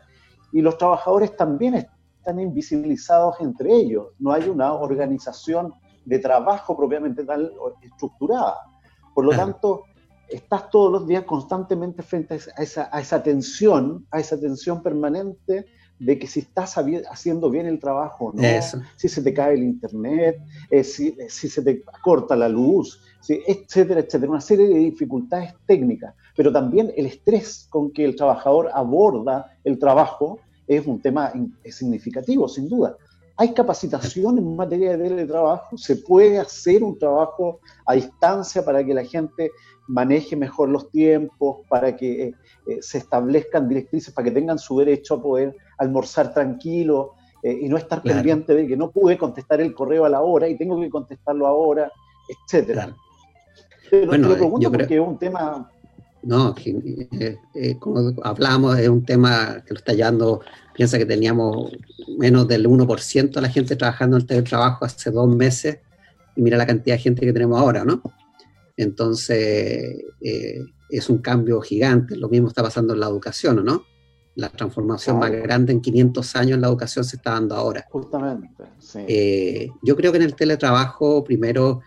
[0.51, 4.07] y los trabajadores también están invisibilizados entre ellos.
[4.19, 5.73] No hay una organización
[6.09, 8.57] de trabajo propiamente tal estructurada.
[9.13, 9.83] Por lo tanto,
[10.27, 15.67] estás todos los días constantemente frente a esa, a esa tensión, a esa tensión permanente
[15.99, 16.75] de que si estás
[17.11, 18.41] haciendo bien el trabajo no,
[18.95, 20.41] si se te cae el internet,
[20.71, 24.31] eh, si, si, se te corta la luz, etcétera, etcétera.
[24.31, 29.77] Una serie de dificultades técnicas, pero también el estrés con que el trabajador aborda el
[29.77, 31.33] trabajo es un tema
[31.65, 32.95] significativo, sin duda.
[33.41, 38.93] Hay capacitación en materia de teletrabajo, se puede hacer un trabajo a distancia para que
[38.93, 39.51] la gente
[39.87, 42.35] maneje mejor los tiempos, para que eh,
[42.67, 47.69] eh, se establezcan directrices, para que tengan su derecho a poder almorzar tranquilo eh, y
[47.69, 50.77] no estar pendiente de que no pude contestar el correo a la hora y tengo
[50.77, 51.89] que contestarlo ahora,
[52.27, 52.93] etcétera.
[54.05, 55.71] bueno, lo pregunto porque es un tema
[56.21, 60.41] no, eh, eh, como hablamos, es un tema que lo está hallando.
[60.73, 61.71] Piensa que teníamos
[62.17, 65.79] menos del 1% de la gente trabajando en el teletrabajo hace dos meses
[66.35, 68.01] y mira la cantidad de gente que tenemos ahora, ¿no?
[68.75, 72.15] Entonces, eh, es un cambio gigante.
[72.15, 73.83] Lo mismo está pasando en la educación, ¿no?
[74.35, 77.85] La transformación más grande en 500 años en la educación se está dando ahora.
[77.89, 79.69] Justamente, sí.
[79.83, 81.81] yo creo que en el teletrabajo, primero,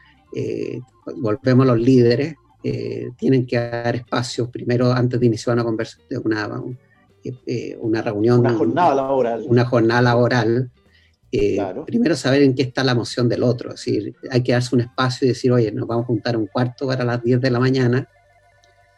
[1.16, 6.22] volvemos a los líderes, eh, tienen que dar espacios primero antes de iniciar una conversación,
[6.24, 6.62] una,
[7.24, 8.40] eh, una reunión.
[8.40, 9.44] Una jornada laboral.
[9.48, 10.70] Una jornada laboral.
[11.32, 13.70] Eh, primero saber en qué está la emoción del otro.
[13.70, 16.46] Es decir, hay que darse un espacio y decir, oye, nos vamos a juntar un
[16.46, 18.08] cuarto para las 10 de la mañana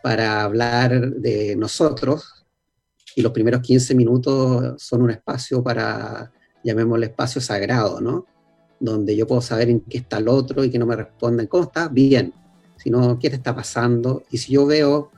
[0.02, 2.44] para hablar de nosotros
[3.16, 6.30] y los primeros 15 minutos son un espacio para,
[6.62, 8.26] llamémosle espacio sagrado, ¿no?
[8.78, 11.62] Donde yo puedo saber en qué está el otro y que no me respondan, ¿cómo
[11.62, 11.88] está?
[11.88, 12.34] Bien
[12.84, 14.22] sino qué te está pasando.
[14.30, 15.10] Y si yo veo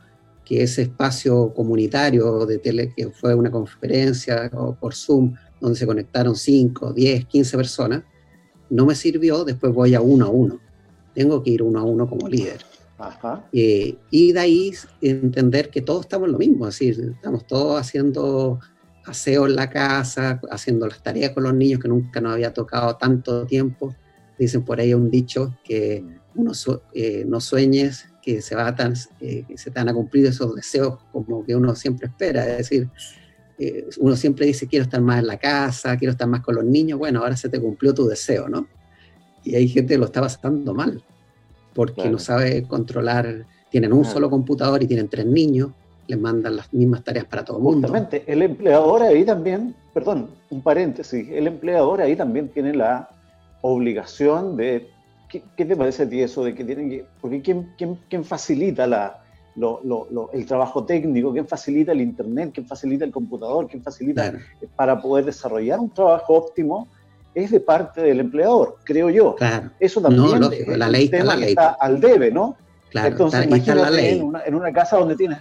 [0.45, 5.87] que ese espacio comunitario de tele, que fue una conferencia o por Zoom, donde se
[5.87, 8.03] conectaron 5, 10, 15 personas,
[8.71, 10.61] no me sirvió, después voy a uno a uno.
[11.15, 12.65] Tengo que ir uno a uno como líder.
[13.53, 18.61] Eh, y de ahí entender que todos estamos lo mismo, es decir, estamos todos haciendo
[19.05, 22.97] aseo en la casa, haciendo las tareas con los niños que nunca nos había tocado
[22.97, 23.95] tanto tiempo.
[24.39, 26.05] Dicen por ahí un dicho que
[26.37, 26.53] uno
[26.93, 30.99] eh, no sueñes que se, va tan, eh, que se van a cumplir esos deseos
[31.13, 32.47] como que uno siempre espera.
[32.47, 32.89] Es decir,
[33.59, 36.65] eh, uno siempre dice, quiero estar más en la casa, quiero estar más con los
[36.65, 36.99] niños.
[36.99, 38.67] Bueno, ahora se te cumplió tu deseo, ¿no?
[39.45, 41.03] Y hay gente que lo está pasando mal,
[41.73, 45.71] porque no sabe controlar, tienen un solo computador y tienen tres niños,
[46.09, 47.89] les mandan las mismas tareas para todo el mundo.
[47.89, 53.09] Justamente, el empleador ahí también, perdón, un paréntesis, el empleador ahí también tiene la
[53.63, 54.89] obligación de
[55.29, 57.05] ¿Qué, te parece a ti eso de que tienen que...
[57.21, 59.23] Porque ¿quién, quién, quién facilita la,
[59.57, 64.35] lo, lo, el trabajo técnico, quién facilita el Internet, quién facilita el computador, quién facilita
[64.77, 66.89] para poder desarrollar un trabajo óptimo,
[67.35, 69.35] es de parte del empleador, creo yo.
[69.35, 69.71] Claro.
[69.81, 72.57] Eso también es la ley, tema que está al debe, ¿no?
[72.91, 75.39] Claro, Entonces, imagínate En, una, en una casa donde tienes,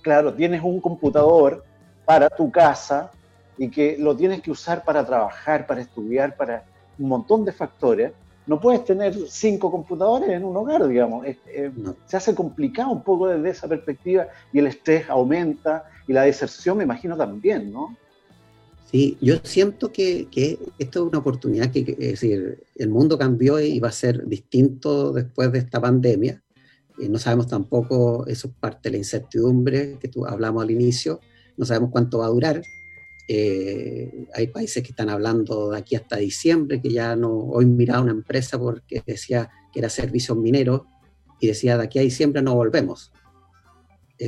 [0.00, 1.64] claro, tienes un computador
[2.04, 3.10] para tu casa
[3.58, 6.64] y que lo tienes que usar para trabajar, para estudiar, para
[6.98, 8.12] un montón de factores
[8.46, 11.26] no puedes tener cinco computadores en un hogar, digamos.
[12.06, 16.78] Se hace complicado un poco desde esa perspectiva y el estrés aumenta y la deserción
[16.78, 17.96] me imagino también, ¿no?
[18.90, 20.28] Sí, yo siento que,
[20.78, 25.12] esto es una oportunidad que, es decir, el mundo cambió y va a ser distinto
[25.12, 26.42] después de esta pandemia.
[26.98, 31.18] Y no sabemos tampoco, eso es parte de la incertidumbre que tú hablamos al inicio,
[31.56, 32.62] no sabemos cuánto va a durar.
[33.26, 38.02] Eh, hay países que están hablando de aquí hasta diciembre, que ya no, hoy miraba
[38.02, 40.82] una empresa porque decía que era servicios mineros
[41.40, 43.12] y decía de aquí a diciembre no volvemos.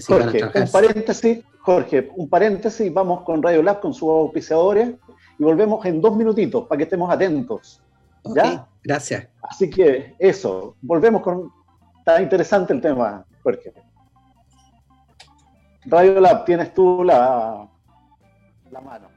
[0.06, 4.94] Jorge, un paréntesis, Jorge, un paréntesis, vamos con Radio Lab, con sus auspiciadores
[5.38, 7.80] y volvemos en dos minutitos para que estemos atentos.
[8.34, 8.66] ¿Ya?
[8.82, 9.28] gracias.
[9.42, 11.52] Así que eso, volvemos con...
[11.98, 13.72] Está interesante el tema, Jorge.
[15.84, 17.68] Radio Lab, tienes tú la,
[18.70, 19.08] la mano.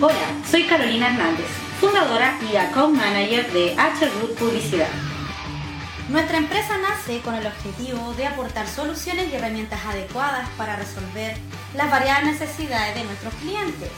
[0.00, 0.14] Hola,
[0.50, 4.88] soy Carolina Hernández fundadora y account manager de H Publicidad.
[6.08, 11.36] Nuestra empresa nace con el objetivo de aportar soluciones y herramientas adecuadas para resolver
[11.74, 13.90] las variadas necesidades de nuestros clientes.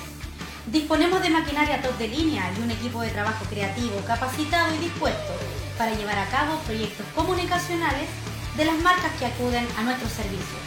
[0.67, 5.35] Disponemos de maquinaria top de línea y un equipo de trabajo creativo, capacitado y dispuesto
[5.79, 8.09] para llevar a cabo proyectos comunicacionales
[8.57, 10.67] de las marcas que acuden a nuestros servicios.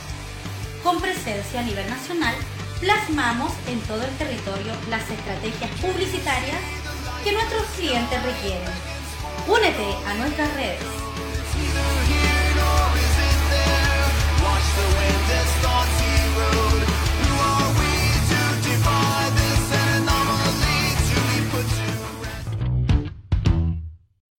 [0.83, 2.35] Con presencia a nivel nacional,
[2.79, 6.78] plasmamos en todo el territorio las estrategias publicitarias
[7.23, 8.69] que nuestros clientes requieren.
[9.47, 10.99] Únete a nuestras redes.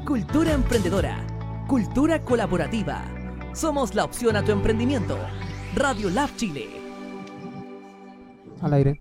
[0.00, 1.24] Cultura emprendedora.
[1.68, 3.04] Cultura colaborativa.
[3.54, 5.16] Somos la opción a tu emprendimiento.
[5.76, 6.66] Radio Lab Chile.
[8.60, 9.00] Al aire.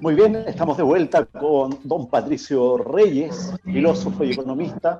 [0.00, 4.98] Muy bien, estamos de vuelta con don Patricio Reyes, filósofo y economista,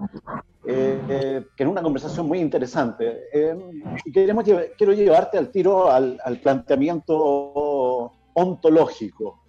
[0.65, 3.25] eh, eh, que en una conversación muy interesante.
[3.33, 3.57] Eh,
[4.05, 4.45] y queremos
[4.79, 9.42] quiero llevarte al tiro al planteamiento ontológico.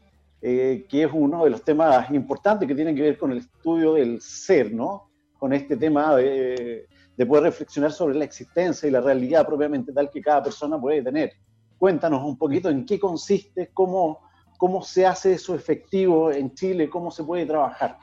[0.46, 3.94] Eh, que es uno de los temas importantes que tienen que ver con el estudio
[3.94, 5.10] del ser, ¿no?
[5.40, 6.86] Con este tema de,
[7.26, 11.32] poder reflexionar sobre la existencia y la realidad propiamente tal que cada persona puede tener.
[11.78, 14.20] Cuéntanos un poquito en qué consiste, cómo,
[14.58, 17.98] cómo se hace eso efectivo en Chile, cómo se puede trabajar.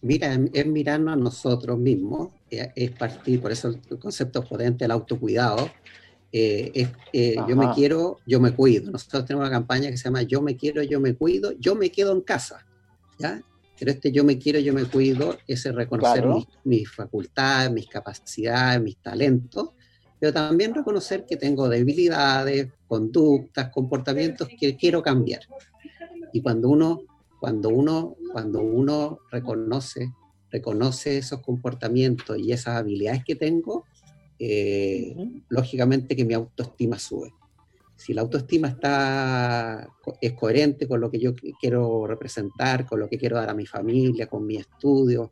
[0.00, 5.68] Mira, es mirarnos a nosotros mismos, es partir, por eso el concepto potente del autocuidado,
[6.32, 8.90] eh, eh, yo me quiero, yo me cuido.
[8.90, 11.90] Nosotros tenemos una campaña que se llama Yo me quiero, yo me cuido, yo me
[11.90, 12.66] quedo en casa.
[13.18, 13.42] ¿ya?
[13.78, 16.24] Pero este yo me quiero, yo me cuido es reconocer
[16.64, 19.70] mis, facultades, mis capacidades, mis talentos,
[20.18, 25.40] pero también reconocer que tengo debilidades, conductas, comportamientos que quiero cambiar.
[26.32, 27.02] Y cuando uno,
[27.40, 30.12] cuando uno, cuando uno reconoce,
[30.50, 33.84] reconoce esos comportamientos y esas habilidades que tengo,
[34.44, 35.14] eh,
[35.50, 37.32] lógicamente que mi autoestima sube.
[37.94, 39.88] Si la autoestima está,
[40.20, 43.66] es coherente con lo que yo quiero representar, con lo que quiero dar a mi
[43.66, 45.30] familia, con mi estudio,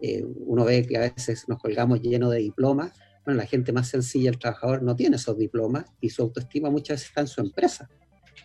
[0.00, 2.92] eh, uno ve que a veces nos colgamos lleno de diplomas,
[3.26, 6.94] bueno, la gente más sencilla, el trabajador, no tiene esos diplomas y su autoestima muchas
[6.96, 7.90] veces está en su empresa.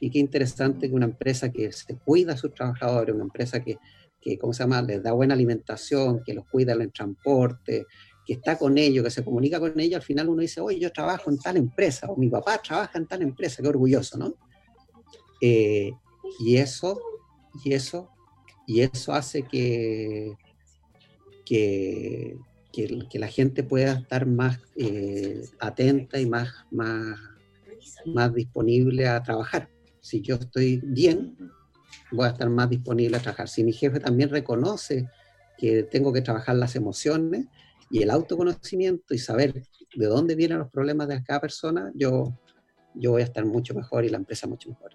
[0.01, 3.77] Y qué interesante que una empresa que se cuida a sus trabajadores, una empresa que,
[4.19, 7.85] que ¿cómo se llama?, les da buena alimentación, que los cuida en el transporte,
[8.25, 10.91] que está con ellos, que se comunica con ellos, al final uno dice, oye, yo
[10.91, 14.35] trabajo en tal empresa, o mi papá trabaja en tal empresa, qué orgulloso, ¿no?
[15.41, 15.91] Eh,
[16.39, 16.99] y eso,
[17.63, 18.09] y eso,
[18.67, 20.37] y eso hace que,
[21.45, 22.37] que,
[22.71, 27.19] que, la gente pueda estar más eh, atenta y más, más,
[28.05, 29.69] más disponible a trabajar.
[29.99, 31.35] Si yo estoy bien,
[32.11, 33.49] voy a estar más disponible a trabajar.
[33.49, 35.09] Si mi jefe también reconoce
[35.57, 37.47] que tengo que trabajar las emociones,
[37.91, 39.53] y el autoconocimiento y saber
[39.93, 42.33] de dónde vienen los problemas de cada persona, yo,
[42.95, 44.91] yo voy a estar mucho mejor y la empresa mucho mejor.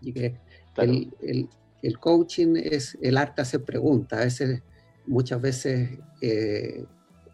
[0.00, 0.40] Y que
[0.78, 1.48] el,
[1.82, 4.18] el, coaching es el arte de hacer preguntas.
[4.18, 4.62] A veces,
[5.06, 6.84] muchas veces, eh,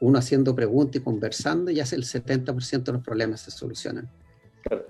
[0.01, 4.11] uno haciendo preguntas y conversando, ya el 70% de los problemas se solucionan.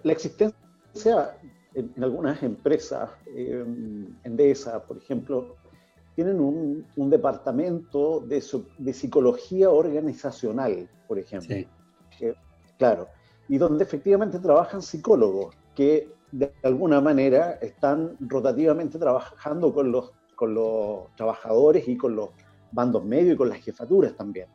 [0.03, 1.37] La existencia
[1.75, 3.65] en, algunas empresas, eh,
[4.25, 5.57] Endesa, por ejemplo,
[6.19, 8.43] tienen un, departamento de,
[8.79, 11.55] de, psicología organizacional, por ejemplo.
[12.77, 13.07] claro,
[13.49, 20.55] y donde efectivamente trabajan psicólogos que de alguna manera están rotativamente trabajando con los, con
[20.55, 22.31] los trabajadores y con los
[22.73, 24.49] bandos medios y con las jefaturas también,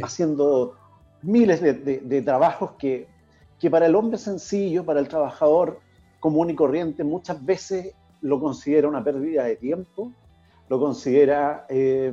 [0.00, 0.76] haciendo
[1.22, 3.08] miles de, trabajos que,
[3.58, 5.80] que, para el hombre sencillo, para el trabajador
[6.20, 10.12] común y corriente, muchas veces lo considera una pérdida de tiempo,
[10.70, 12.12] lo considera eh,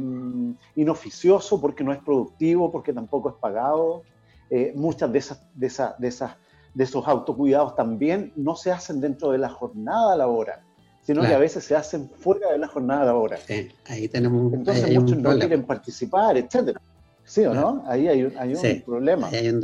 [0.76, 4.02] inoficioso porque no es productivo, porque tampoco es pagado.
[4.50, 6.32] Eh, muchas de esas, de, esas, de esas
[6.74, 10.60] de esos autocuidados también no se hacen dentro de la jornada laboral,
[11.04, 13.40] sino que a veces se hacen fuera de la jornada laboral.
[13.48, 16.78] Sí, ahí tenemos Entonces muchos no quieren participar, etc.
[17.26, 17.84] ¿Sí o no?
[17.88, 19.28] Ahí hay un, hay un problema.
[19.28, 19.62] hay un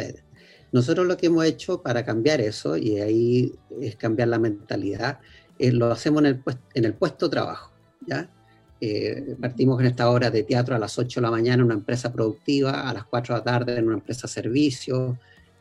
[0.72, 5.20] Nosotros lo que hemos hecho para cambiar eso, y ahí es cambiar la mentalidad,
[5.58, 7.72] lo hacemos en el, puesto, en el puesto de trabajo.
[8.08, 8.30] ¿ya?
[8.86, 11.74] Eh, partimos en esta hora de teatro a las 8 de la mañana en una
[11.76, 15.18] empresa productiva, a las 4 de la tarde en una empresa servicio,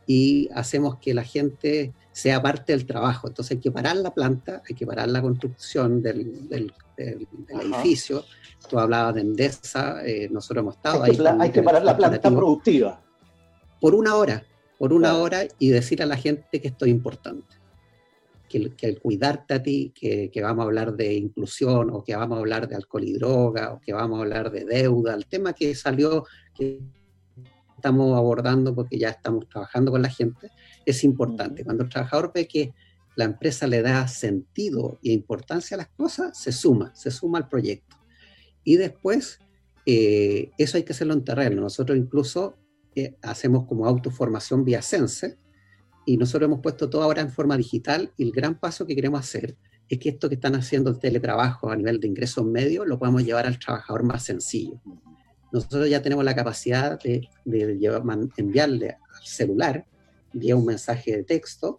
[0.09, 3.29] y hacemos que la gente sea parte del trabajo.
[3.29, 8.25] Entonces hay que parar la planta, hay que parar la construcción del, del, edificio.
[8.69, 11.37] Tú hablabas de Endesa, eh, nosotros hemos estado hay ahí.
[11.39, 13.01] hay que parar la planta productiva.
[13.81, 14.43] Por una hora,
[14.81, 17.62] por una hora y decir a la gente que esto es importante.
[18.53, 22.15] Que, que el cuidarte a ti, que, que, vamos a hablar de inclusión o que
[22.15, 25.25] vamos a hablar de alcohol y droga o que vamos a hablar de deuda, el
[25.25, 26.81] tema que salió, que
[27.75, 30.51] estamos abordando porque ya estamos trabajando con la gente,
[30.85, 31.65] es importante.
[31.65, 32.75] Cuando el trabajador ve que
[33.17, 37.49] la empresa le da sentido e importancia a las cosas, se suma, se suma al
[37.49, 37.97] proyecto.
[38.65, 39.41] Y después,
[39.87, 41.63] eh, eso hay que hacerlo en terreno.
[41.63, 42.57] Nosotros incluso
[42.95, 45.39] eh, hacemos como autoformación vía Sense
[46.07, 49.21] y nosotros hemos puesto todo ahora en forma digital y el gran paso que queremos
[49.21, 49.57] hacer
[49.89, 53.25] es que esto que están haciendo el teletrabajo a nivel de ingresos medios lo podemos
[53.25, 54.81] llevar al trabajador más sencillo
[55.53, 57.29] nosotros ya tenemos la capacidad de,
[58.37, 59.87] enviarle al celular,
[60.33, 61.79] vía un mensaje de texto,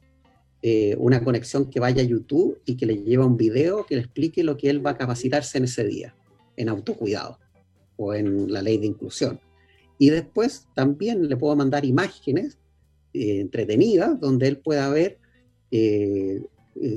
[0.61, 4.01] eh, una conexión que vaya a YouTube y que le lleve un video que le
[4.01, 6.15] explique lo que él va a capacitarse en ese día,
[6.55, 7.39] en autocuidado
[7.97, 9.39] o en la ley de inclusión.
[9.97, 12.59] Y después también le puedo mandar imágenes
[13.13, 15.19] eh, entretenidas donde él pueda ver,
[15.71, 16.41] eh,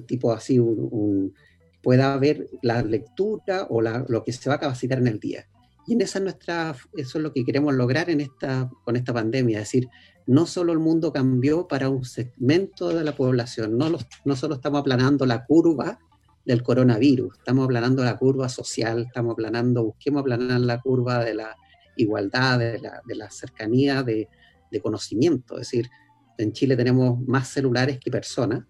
[0.07, 0.61] tipo así,
[1.83, 5.47] pueda ver la lectura o lo que se va a capacitar en el día.
[5.87, 9.59] Y en esa nuestra, eso es lo que queremos lograr en esta, con esta pandemia,
[9.59, 9.89] es decir,
[10.27, 14.81] no solo el mundo cambió para un segmento de la población, no, no solo estamos
[14.81, 16.01] aplanando la curva
[16.45, 21.57] del coronavirus, estamos aplanando la curva social, estamos aplanando, busquemos aplanar la curva de la
[21.97, 24.29] igualdad, de la, de la cercanía de,
[24.71, 25.89] de conocimiento, es decir,
[26.39, 28.65] en Chile tenemos más celulares que personas,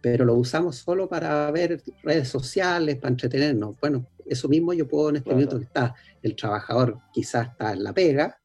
[0.00, 3.76] pero lo usamos solo para ver redes sociales, para entretenernos.
[3.80, 7.82] Bueno, eso mismo yo puedo en este momento que está el trabajador quizás está en
[7.82, 8.38] la pega,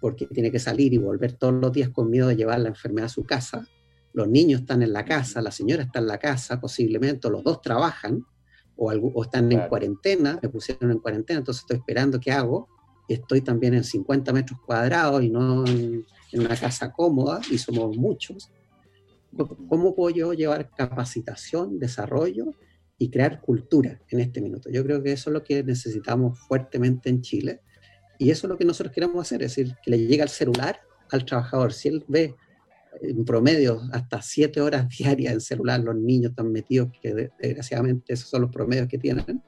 [0.00, 3.06] porque tiene que salir y volver todos los días con miedo de llevar la enfermedad
[3.06, 3.66] a su casa.
[4.12, 7.60] Los niños están en la casa, la señora está en la casa, posiblemente los dos
[7.60, 8.24] trabajan
[8.76, 12.68] o, o están en cuarentena, me pusieron en cuarentena, entonces estoy esperando qué hago.
[13.08, 18.50] Estoy también en 50 metros cuadrados y no en una casa cómoda y somos muchos.
[19.68, 22.54] ¿Cómo puedo yo llevar capacitación, desarrollo
[22.98, 24.70] y crear cultura en este minuto?
[24.70, 27.60] Yo creo que eso es lo que necesitamos fuertemente en Chile
[28.18, 30.80] y eso es lo que nosotros queremos hacer, es decir, que le llegue al celular
[31.10, 31.72] al trabajador.
[31.72, 32.34] Si él ve
[33.02, 38.28] en promedio hasta siete horas diarias en celular, los niños están metidos, que desgraciadamente esos
[38.28, 39.42] son los promedios que tienen,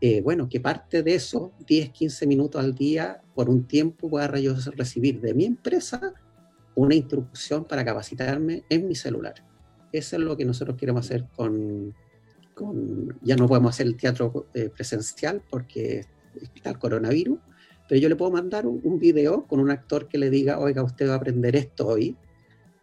[0.00, 4.38] eh, bueno, que parte de eso, 10, 15 minutos al día, por un tiempo pueda
[4.38, 6.14] yo recibir de mi empresa
[6.74, 9.34] una instrucción para capacitarme en mi celular.
[9.92, 11.94] Eso es lo que nosotros queremos hacer con,
[13.22, 16.06] ya no podemos hacer el teatro eh, presencial porque
[16.40, 17.38] está el coronavirus,
[17.88, 21.08] pero yo le puedo mandar un, video con un actor que le diga, oiga, usted
[21.08, 22.16] va a aprender esto hoy,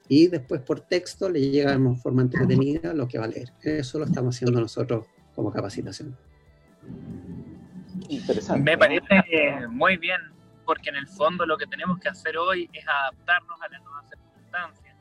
[0.09, 3.53] y después por texto le llega en forma entretenida lo que va a leer.
[3.61, 5.05] Eso lo estamos haciendo nosotros
[5.35, 6.15] como capacitación.
[8.09, 8.63] Interesante.
[8.63, 10.19] Me parece muy bien
[10.65, 14.09] porque en el fondo lo que tenemos que hacer hoy es adaptarnos a las nuevas
[14.09, 14.97] circunstancias.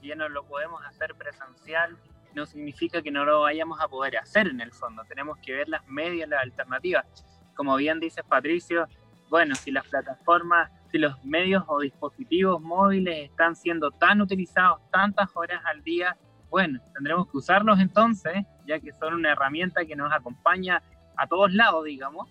[0.00, 1.96] Si ya no lo podemos hacer presencial,
[2.34, 5.04] no significa que no lo vayamos a poder hacer en el fondo.
[5.04, 7.06] Tenemos que ver las medias, las alternativas.
[7.54, 8.88] Como bien dice Patricio,
[9.30, 15.28] bueno, si las plataformas si los medios o dispositivos móviles están siendo tan utilizados tantas
[15.34, 16.16] horas al día,
[16.50, 20.80] bueno, tendremos que usarlos entonces, ya que son una herramienta que nos acompaña
[21.16, 22.28] a todos lados, digamos,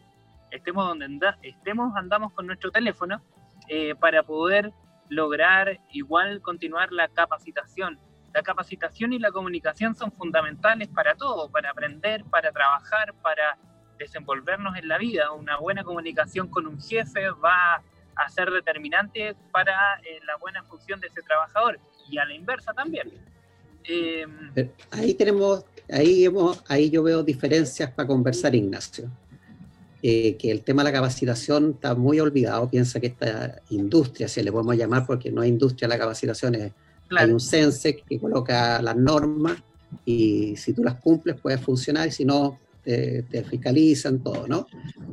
[0.51, 1.07] estemos donde
[1.41, 3.21] estemos, andamos con nuestro teléfono
[3.67, 4.71] eh, para poder
[5.09, 7.99] lograr igual continuar la capacitación.
[8.33, 13.57] La capacitación y la comunicación son fundamentales para todo, para aprender, para trabajar, para
[13.97, 15.31] desenvolvernos en la vida.
[15.31, 17.81] Una buena comunicación con un jefe va
[18.15, 21.79] a ser determinante para eh, la buena función de ese trabajador
[22.09, 23.11] y a la inversa también.
[23.85, 24.25] Eh,
[24.91, 29.09] ahí tenemos, ahí, hemos, ahí yo veo diferencias para conversar, Ignacio.
[30.05, 32.69] Eh, que el tema de la capacitación está muy olvidado.
[32.69, 36.73] Piensa que esta industria, si le podemos llamar, porque no hay industria, la capacitación es,
[37.09, 39.63] hay un sense que coloca las normas
[40.03, 44.67] y si tú las cumples puede funcionar y si no, te, fiscalizan todo, ¿no?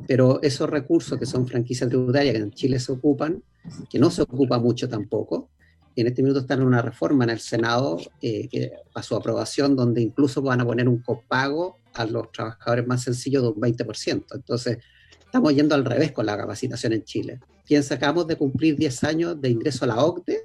[0.07, 3.43] Pero esos recursos que son franquicias tributarias que en Chile se ocupan,
[3.89, 5.49] que no se ocupa mucho tampoco,
[5.97, 9.77] en este minuto están en una reforma en el Senado eh, que, a su aprobación,
[9.77, 14.25] donde incluso van a poner un copago a los trabajadores más sencillos de un 20%.
[14.33, 14.79] Entonces,
[15.25, 17.41] estamos yendo al revés con la capacitación en Chile.
[17.67, 20.41] Piensa, acabamos de cumplir 10 años de ingreso a la OCDE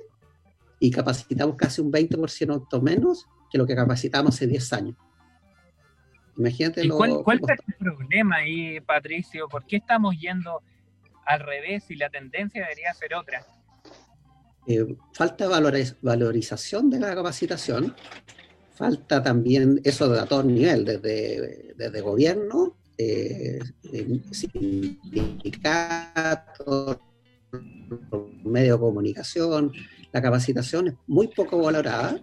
[0.80, 4.96] y capacitamos casi un 20% menos que lo que capacitamos hace 10 años.
[6.38, 9.48] Imagínate ¿Cuál, cuál es el problema ahí, Patricio?
[9.48, 10.62] ¿Por qué estamos yendo
[11.26, 13.46] al revés y la tendencia debería ser otra?
[14.68, 15.48] Eh, falta
[16.02, 17.96] valorización de la capacitación,
[18.74, 23.60] falta también eso de a todo nivel, desde, gobierno, eh,
[24.32, 25.78] sindicatos,
[28.44, 29.72] de comunicación,
[30.12, 32.20] la capacitación es muy poco valorada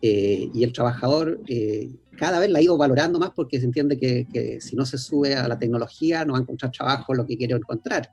[0.00, 3.98] eh, y el trabajador eh, cada vez la ha ido valorando más porque se entiende
[3.98, 7.26] que, que, si no se sube a la tecnología no va a encontrar trabajo lo
[7.26, 8.10] que quiere encontrar.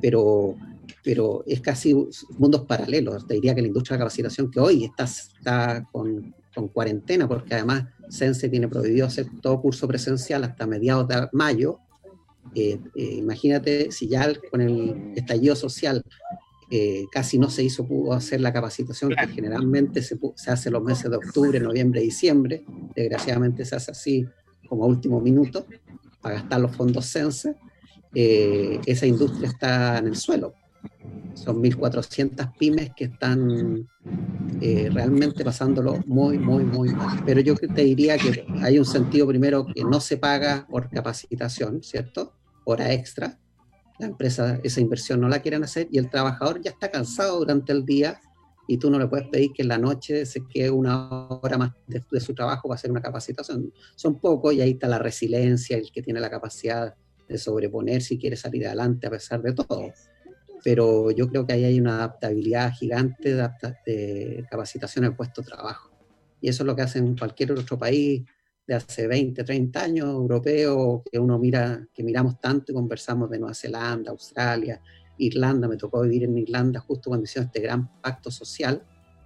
[0.00, 0.56] Pero
[1.04, 1.94] pero es casi
[2.38, 3.26] mundos paralelos.
[3.26, 7.54] Te diría que la industria de capacitación que hoy está, está con, con, cuarentena, porque
[7.54, 11.78] además Sense tiene prohibido hacer todo curso presencial hasta mediados de mayo.
[12.54, 16.02] Eh, eh, imagínate si ya con el estallido social
[16.70, 20.82] eh, casi no se hizo, pudo hacer la capacitación que generalmente se, se hace los
[20.82, 22.64] meses de octubre, noviembre, diciembre.
[22.94, 24.26] Desgraciadamente se hace así
[24.68, 25.66] como último minuto
[26.22, 27.54] para gastar los fondos Sense.
[28.14, 30.54] Esa industria está en el suelo
[31.34, 33.88] son 1.400 pymes que están
[34.60, 37.22] eh, realmente pasándolo muy, muy, muy mal.
[37.26, 41.82] Pero yo te diría que hay un sentido primero que no se paga por capacitación,
[41.82, 42.34] ¿cierto?
[42.64, 43.38] Hora extra.
[43.98, 47.72] La empresa esa inversión no la quieren hacer y el trabajador ya está cansado durante
[47.72, 48.20] el día
[48.66, 51.72] y tú no le puedes pedir que en la noche se quede una hora más
[51.86, 53.72] de, de su trabajo para hacer una capacitación.
[53.94, 56.94] Son pocos y ahí está la resiliencia, el que tiene la capacidad
[57.28, 59.92] de sobreponer si quiere salir adelante a pesar de todo
[60.64, 65.90] pero yo creo que ahí hay una adaptabilidad gigante de, capacitación en puesto de trabajo.
[66.40, 68.22] Y eso es lo que hace en cualquier otro país
[68.66, 73.38] de hace 20, 30 años, europeo, que uno mira, que miramos tanto y conversamos de
[73.38, 74.80] Nueva Zelanda, Australia,
[75.18, 78.82] Irlanda, me tocó vivir en Irlanda justo cuando hicieron este gran pacto social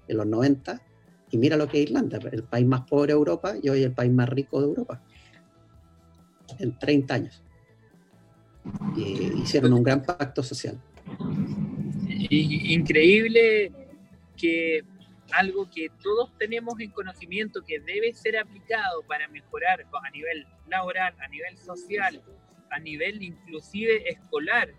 [0.09, 0.83] en los 90,
[1.31, 3.93] y mira lo que es Irlanda, el país más pobre de Europa y hoy el
[3.93, 5.01] país más rico de Europa,
[6.59, 7.45] en 30 años.
[8.97, 10.79] Y hicieron un gran pacto social
[12.31, 13.73] increíble
[14.37, 14.85] que
[15.33, 21.15] algo que todos tenemos en conocimiento que debe ser aplicado para mejorar a nivel laboral,
[21.21, 22.23] a nivel social,
[22.71, 24.71] a nivel inclusive escolar,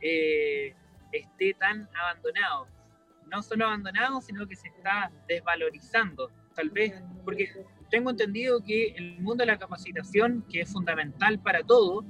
[0.00, 0.74] eh,
[1.12, 2.68] esté tan abandonado.
[3.26, 6.30] No solo abandonado, sino que se está desvalorizando.
[6.54, 7.48] Tal vez, porque
[7.90, 12.04] tengo entendido que el mundo de la capacitación, que es fundamental para todo,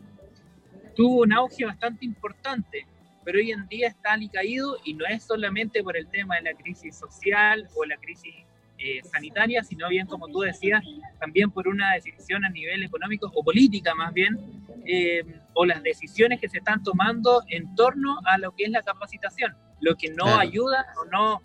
[1.00, 2.86] tuvo un auge bastante importante
[3.24, 6.54] pero hoy en día está alicaído y no es solamente por el tema de la
[6.54, 8.34] crisis social o la crisis
[8.78, 10.82] eh, sanitaria, sino bien, como tú decías,
[11.18, 14.38] también por una decisión a nivel económico o política más bien,
[14.86, 15.22] eh,
[15.54, 19.54] o las decisiones que se están tomando en torno a lo que es la capacitación,
[19.80, 21.42] lo que no ayuda o no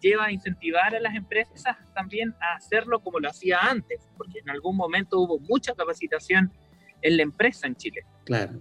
[0.00, 4.50] lleva a incentivar a las empresas también a hacerlo como lo hacía antes, porque en
[4.50, 6.50] algún momento hubo mucha capacitación
[7.02, 8.04] en la empresa en Chile.
[8.24, 8.58] Claro,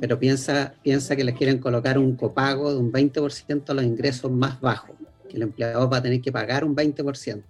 [0.00, 4.30] pero piensa, piensa que les quieren colocar un copago de un 20% a los ingresos
[4.30, 4.96] más bajos,
[5.28, 7.42] que el empleado va a tener que pagar un 20%.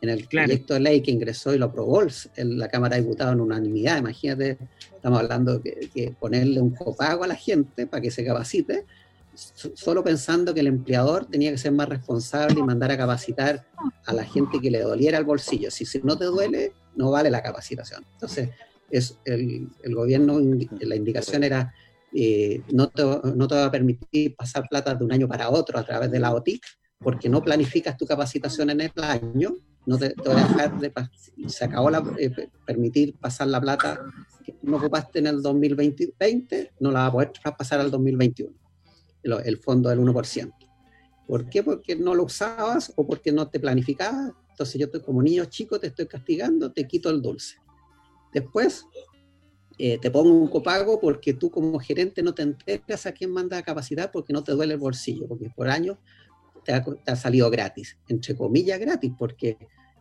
[0.00, 3.34] En el proyecto de ley que ingresó y lo aprobó en la Cámara de Diputados
[3.34, 4.58] en unanimidad, imagínate,
[4.94, 8.84] estamos hablando de que, ponerle un copago a la gente para que se capacite,
[9.34, 13.64] solo pensando que el empleador tenía que ser más responsable y mandar a capacitar
[14.04, 15.70] a la gente que le doliera el bolsillo.
[15.70, 18.04] Si, si no te duele, no vale la capacitación.
[18.14, 18.50] Entonces,
[19.24, 20.38] el, gobierno,
[20.80, 21.74] la indicación era
[22.14, 25.78] eh, no, te, no, te, va a permitir pasar plata de un año para otro
[25.78, 26.62] a través de la OTIC,
[26.98, 29.54] porque no planificas tu capacitación en el año,
[29.86, 30.92] no te, te a dejar de
[31.48, 32.30] se acabó la, eh,
[32.66, 34.00] permitir pasar la plata
[34.44, 38.54] que no ocupaste en el 2020, no la va a poder pasar al 2021,
[39.22, 40.52] el, el fondo del 1%.
[41.26, 41.62] ¿Por qué?
[41.62, 44.32] Porque no lo usabas o porque no te planificabas.
[44.50, 47.56] Entonces yo estoy como niño chico, te estoy castigando, te quito el dulce.
[48.32, 48.86] Después
[49.78, 53.58] eh, te pongo un copago porque tú como gerente no te enteras a quién manda
[53.58, 55.98] a capacidad porque no te duele el bolsillo, porque por año
[56.64, 59.58] te ha, salido gratis, entre comillas gratis, porque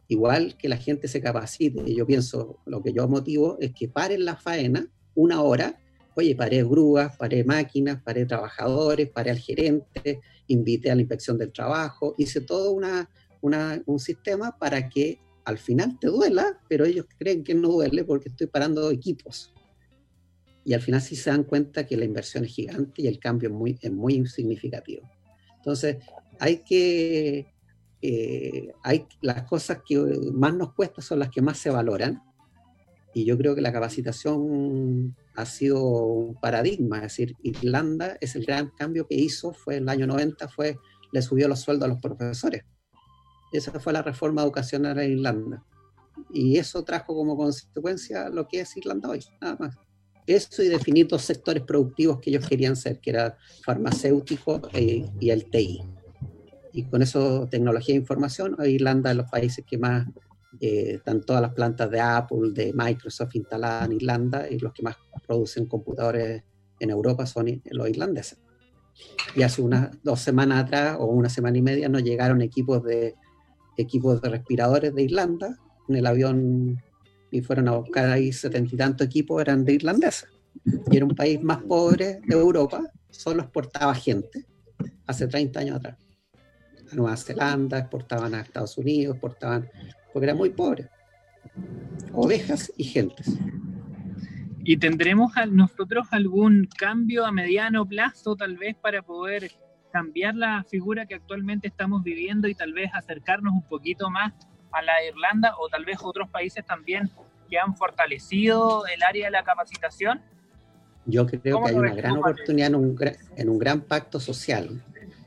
[0.08, 4.26] igual que la gente se capacite, yo pienso, lo que yo motivo es que paren
[4.26, 5.80] la faena una hora,
[6.16, 11.52] oye, paré grúas, paré máquinas, paré trabajadores, paré al gerente, invité a la inspección del
[11.52, 13.10] trabajo, hice todo una,
[13.42, 18.30] un sistema para que al final te duela, pero ellos creen que no duele porque
[18.30, 19.54] estoy parando equipos.
[20.64, 23.50] Y al final sí se dan cuenta que la inversión es gigante y el cambio
[23.50, 25.10] es muy, es muy significativo.
[25.58, 25.98] Entonces,
[26.40, 27.48] hay que,
[28.02, 29.98] eh, hay, las cosas que
[30.34, 32.22] más nos cuestan son las que más se valoran.
[33.14, 38.46] Y yo creo que la capacitación ha sido un paradigma, es decir, Irlanda es el
[38.46, 40.78] gran cambio que hizo, fue en el año 90, fue,
[41.12, 42.64] le subió los sueldos a los profesores.
[43.52, 45.64] Esa fue la reforma educacional en Irlanda.
[46.32, 49.78] Y eso trajo como consecuencia lo que es Irlanda hoy, nada más.
[50.28, 55.30] Eso y definir dos sectores productivos que ellos querían ser, que era farmacéutico e, y
[55.30, 55.82] el TI.
[56.74, 60.08] Y con eso, tecnología e información, Irlanda es los países que más
[60.60, 64.84] eh, están todas las plantas de Apple, de Microsoft instaladas en Irlanda y los que
[64.84, 64.96] más
[65.26, 66.44] producen computadores
[66.80, 68.40] en Europa son los irlandeses.
[69.36, 73.16] Y hace unas dos semanas atrás o una semana y media nos llegaron equipos de
[73.78, 75.58] equipos de respiradores de Irlanda
[75.88, 76.82] en el avión
[77.32, 80.30] y fueron a buscar ahí setenta y tantos equipos, eran de irlandeses.
[80.92, 84.46] Y era un país más pobre de Europa, solo exportaba gente,
[85.08, 85.98] hace 30 años atrás.
[86.92, 89.70] A Nueva Zelanda, exportaban a Estados Unidos, exportaban,
[90.12, 90.90] porque era muy pobre.
[92.12, 93.38] Ovejas y gentes.
[94.64, 99.52] ¿Y tendremos nosotros algún cambio a mediano plazo tal vez para poder
[99.92, 104.34] cambiar la figura que actualmente estamos viviendo y tal vez acercarnos un poquito más
[104.72, 107.10] a la Irlanda o tal vez otros países también
[107.50, 110.22] que han fortalecido el área de la capacitación?
[111.06, 112.98] Yo creo que hay una gran oportunidad en un,
[113.36, 114.82] en un gran pacto social.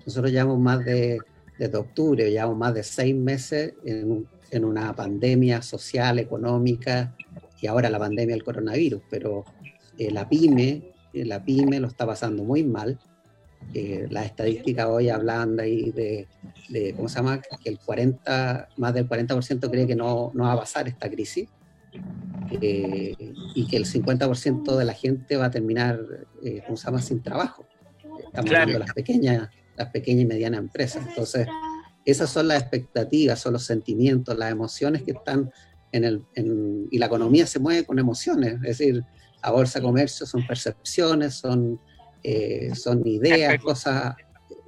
[0.07, 1.19] Nosotros llevamos más de,
[1.59, 7.15] desde octubre, llevamos más de seis meses en, en una pandemia social, económica
[7.61, 9.45] y ahora la pandemia del coronavirus, pero
[9.99, 12.99] eh, la pyme, eh, la pyme lo está pasando muy mal
[14.11, 17.41] las estadísticas hoy hablan de, ahí de, ¿cómo se llama?
[17.41, 21.49] Que el 40, más del 40% cree que no, no, va a pasar esta crisis
[22.51, 23.15] eh,
[23.55, 26.01] y que el 50% de la gente va a terminar,
[26.43, 27.67] eh, ¿cómo se llama?, sin trabajo.
[28.19, 31.07] Estamos hablando de las pequeñas, las pequeñas y medianas empresas.
[31.07, 31.47] Entonces,
[32.05, 35.51] esas son las expectativas, son los sentimientos, las emociones que están
[35.93, 36.25] en el...
[36.91, 39.05] y la economía se mueve con emociones, es decir,
[39.43, 41.79] la bolsa de comercio son percepciones, son
[42.25, 44.17] eh, son ideas, cosas,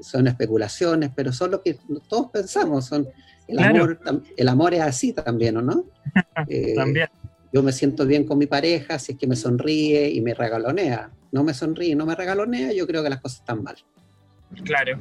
[0.01, 3.09] son especulaciones, pero son lo que todos pensamos, son
[3.49, 3.99] el, amor,
[4.37, 5.85] el amor es así también, ¿o no?
[6.49, 7.09] Eh, también.
[7.53, 11.11] Yo me siento bien con mi pareja si es que me sonríe y me regalonea.
[11.33, 13.77] No me sonríe, no me regalonea, yo creo que las cosas están mal.
[14.65, 14.99] Claro.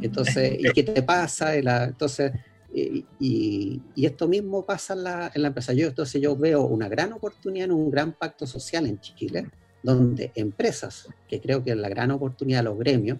[0.00, 1.56] Entonces, ¿y qué te pasa?
[1.56, 2.32] entonces,
[2.72, 5.72] y, esto mismo pasa en la, en la, empresa.
[5.72, 9.48] Yo, entonces yo veo una gran oportunidad en un gran pacto social en Chile,
[9.84, 13.18] donde empresas, que creo que es la gran oportunidad de los gremios,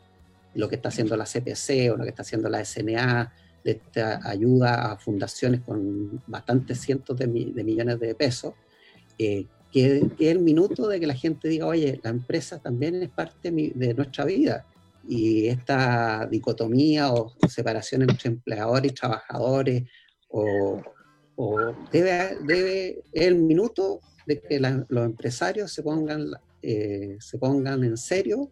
[0.54, 4.20] lo que está haciendo la CPC o lo que está haciendo la SNA, de esta
[4.28, 8.54] ayuda a fundaciones con bastantes cientos de, millones de pesos,
[9.18, 13.10] eh, que, es el minuto de que la gente diga, oye, la empresa también es
[13.10, 14.66] parte de nuestra vida.
[15.06, 19.82] Y esta dicotomía o separación entre empleadores y trabajadores,
[20.28, 20.80] o,
[21.92, 26.30] debe, debe, es el minuto de que los empresarios se pongan
[26.64, 28.50] eh, se pongan en serio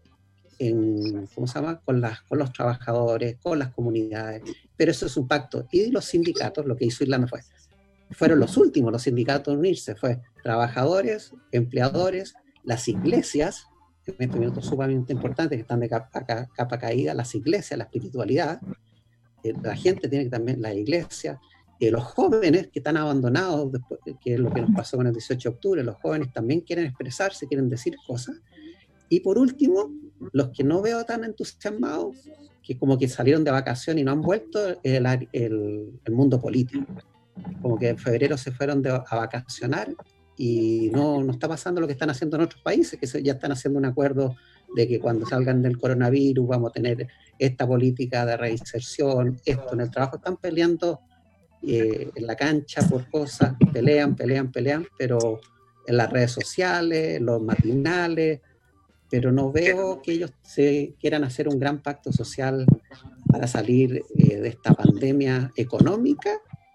[0.58, 1.80] en, ¿cómo se llama?
[1.80, 4.42] Con, las, con los trabajadores, con las comunidades,
[4.76, 5.66] pero eso es un pacto.
[5.72, 7.40] Y los sindicatos, lo que hizo Irlanda fue,
[8.10, 12.34] fueron los últimos los sindicatos en unirse, fue trabajadores, empleadores,
[12.64, 13.66] las iglesias,
[14.06, 18.60] en este minuto sumamente importante, que están de capa, capa caída, las iglesias, la espiritualidad,
[19.42, 21.40] eh, la gente tiene que también, la iglesia,
[21.91, 25.49] los jóvenes que están abandonados, después, que es lo que nos pasó con el 18
[25.49, 28.37] de octubre, los jóvenes también quieren expresarse, quieren decir cosas.
[29.09, 29.93] Y por último,
[30.33, 32.16] los que no veo tan entusiasmados,
[32.62, 36.87] que como que salieron de vacación y no han vuelto, el, el, el mundo político.
[37.61, 39.93] Como que en febrero se fueron a vacacionar
[40.37, 43.53] y no, no está pasando lo que están haciendo en otros países, que ya están
[43.53, 44.37] haciendo un acuerdo
[44.74, 47.09] de que cuando salgan del coronavirus vamos a tener
[47.39, 51.01] esta política de reinserción, esto en el trabajo, están peleando
[51.66, 55.40] eh, en la cancha por cosas, pelean, pelean, pelean, pero
[55.86, 58.40] en las redes sociales, en los matinales,
[59.10, 62.66] pero no veo que ellos se quieran hacer un gran pacto social
[63.28, 66.30] para salir eh, de esta pandemia económica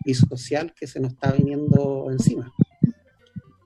[0.05, 2.53] y social que se nos está viniendo encima.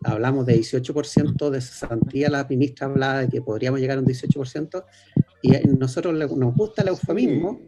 [0.03, 4.85] Hablamos de 18% de cesantía, la ministra hablaba de que podríamos llegar a un 18%,
[5.43, 7.59] y a nosotros nos gusta el eufemismo,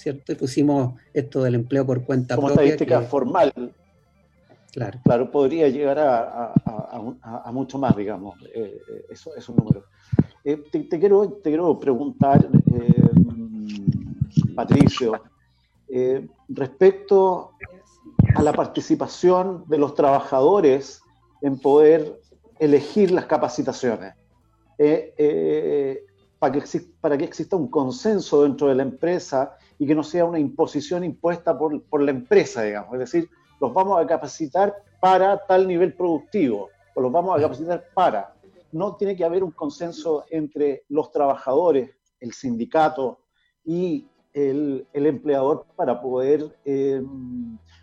[0.00, 0.32] ¿cierto?
[0.32, 2.64] Y pusimos esto del empleo por cuenta Como propia.
[2.64, 3.52] estadística formal.
[4.72, 5.00] Claro.
[5.02, 9.84] claro, podría llegar a, mucho más, digamos, eh, eh, eso, esos números.
[10.44, 12.48] Eh, te, quiero, te quiero preguntar,
[14.54, 15.20] Patricio,
[16.48, 17.52] respecto
[18.36, 21.02] a la participación de los trabajadores
[21.42, 22.20] en poder
[22.60, 24.14] elegir las capacitaciones
[26.38, 30.26] para que, para que exista un consenso dentro de la empresa y que no sea
[30.26, 32.92] una imposición impuesta por, por la empresa, digamos.
[32.92, 33.30] Es decir,
[33.62, 38.34] los vamos a capacitar para tal nivel productivo o los vamos a capacitar para.
[38.72, 43.20] No tiene que haber un consenso entre los trabajadores, el sindicato
[43.64, 47.02] y el, el empleador para poder eh,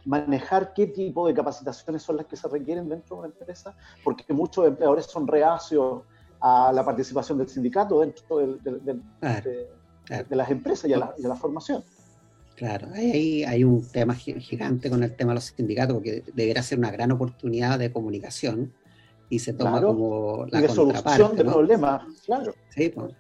[0.06, 4.32] manejar qué tipo de capacitaciones son las que se requieren dentro de una empresa, porque
[4.34, 6.04] muchos empleadores son reacios
[6.39, 9.00] a la participación del sindicato dentro de,
[10.30, 11.84] las empresas y a, la, formación.
[12.55, 16.80] Claro, ahí hay un tema gigante con el tema de los sindicatos, porque debería ser
[16.80, 18.74] una gran oportunidad de comunicación
[19.30, 22.53] y se toma como la de solución de problemas, claro.
[22.70, 23.14] Sí, pues,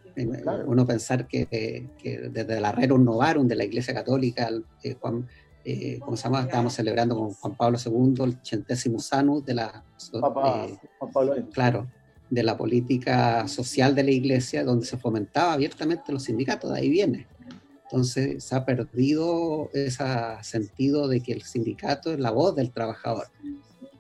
[0.65, 1.89] uno pensar que,
[2.31, 4.49] desde la Rerum Novarum de la Iglesia Católica,
[4.83, 5.27] eh, Juan,
[5.63, 9.83] eh, como se llama, estábamos celebrando con Juan Pablo II el centésimo sanus de la...
[10.13, 11.87] Eh, Juan Pablo Claro,
[12.29, 16.89] de la política social de la iglesia, donde se fomentaba abiertamente los sindicatos, de ahí
[16.89, 17.27] viene.
[17.83, 20.03] Entonces se ha perdido ese
[20.41, 23.27] sentido de que el sindicato es la voz del trabajador.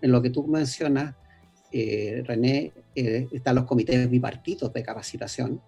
[0.01, 1.15] En lo que tú mencionas,
[1.71, 5.61] eh, René, eh, están los comités bipartitos de capacitación,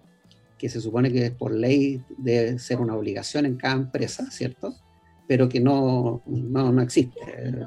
[0.58, 4.76] que se supone que por ley debe ser una obligación en cada empresa, ¿cierto?
[5.26, 7.20] Pero que no, no, no existe.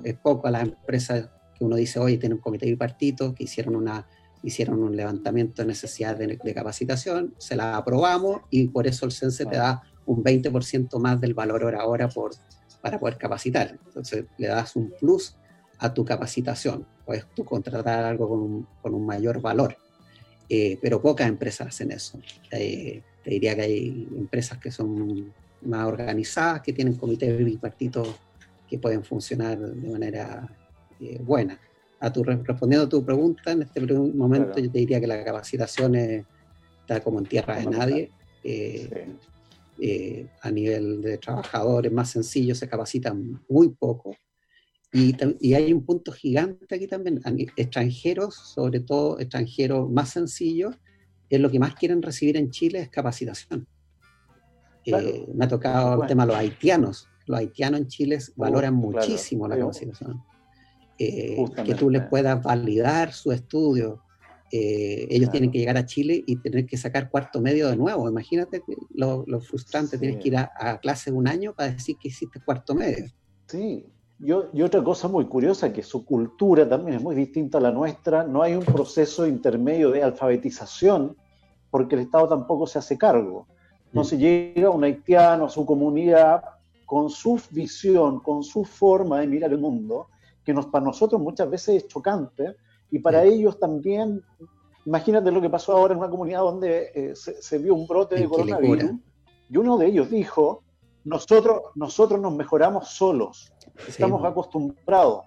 [0.04, 3.76] Es poco a las empresas que uno dice, oye, tiene un comité bipartito, que hicieron
[3.76, 4.06] una
[4.42, 9.46] hicieron un levantamiento de necesidad de, capacitación, se la aprobamos y por eso el CENSE
[9.46, 12.32] te da un 20% más del valor hora hora por,
[12.80, 13.78] para poder capacitar.
[13.86, 15.36] Entonces le das un plus
[15.78, 16.86] a tu capacitación.
[17.06, 19.76] Puedes tú contratar algo con un, con un mayor valor.
[20.48, 22.18] Eh, pero pocas empresas hacen eso.
[22.50, 25.32] Eh, te diría que hay empresas que son
[25.62, 28.08] más organizadas, que tienen comités bipartitos
[28.68, 30.48] que pueden funcionar de manera
[31.00, 31.58] eh, buena
[32.02, 35.94] a tu, respondiendo a tu pregunta, en este momento yo te diría que la capacitación
[35.94, 38.10] está como en tierra de nadie.
[38.42, 39.06] Eh,
[39.78, 44.16] eh, a nivel de trabajadores más sencillos se capacitan muy poco.
[44.92, 47.20] Y, y, hay un punto gigante aquí también,
[47.56, 50.76] extranjeros, sobre todo extranjeros más sencillos,
[51.30, 53.66] es lo que más quieren recibir en Chile es capacitación.
[54.84, 57.08] Eh, me ha tocado el tema de los haitianos.
[57.26, 60.20] Los haitianos en Chile valoran muchísimo la capacitación.
[61.04, 64.02] Eh, que tú les puedas validar su estudio.
[64.50, 68.08] Eh, ellos tienen que llegar a Chile y tener que sacar cuarto medio de nuevo.
[68.08, 68.62] Imagínate
[68.94, 73.06] lo, frustrante, tienes que ir a, clase un año para decir que hiciste cuarto medio.
[73.46, 73.86] Sí,
[74.18, 77.72] yo, y otra cosa muy curiosa, que su cultura también es muy distinta a la
[77.72, 81.16] nuestra, no hay un proceso intermedio de alfabetización
[81.70, 83.46] porque el Estado tampoco se hace cargo.
[83.92, 84.18] No se mm.
[84.18, 86.42] llega un haitiano a su comunidad
[86.84, 90.08] con su visión, con su forma de mirar el mundo,
[90.44, 92.56] que nos, para nosotros muchas veces es chocante
[92.90, 94.22] y para ellos también,
[94.84, 98.28] imagínate lo que pasó ahora en una comunidad donde eh, se, vio un brote de
[98.28, 98.92] coronavirus
[99.48, 100.62] y uno de ellos dijo,
[101.04, 103.52] nosotros, nosotros nos mejoramos solos,
[103.86, 105.24] estamos acostumbrados,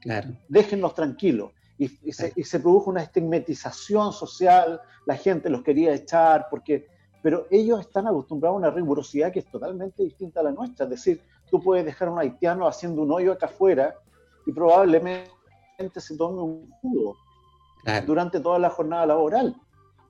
[0.00, 0.30] claro.
[0.48, 1.52] déjennos tranquilos.
[1.78, 6.86] Y, se, y, se, produjo una estigmatización social, la gente los quería echar, porque,
[7.22, 10.84] pero ellos están acostumbrados a una rigurosidad que es totalmente distinta a la nuestra.
[10.84, 11.20] Es decir,
[11.50, 13.94] tú puedes dejar a un haitiano haciendo un hoyo acá afuera
[14.46, 15.30] y probablemente
[15.96, 17.16] se tome un jugo
[18.06, 19.54] durante toda la jornada laboral.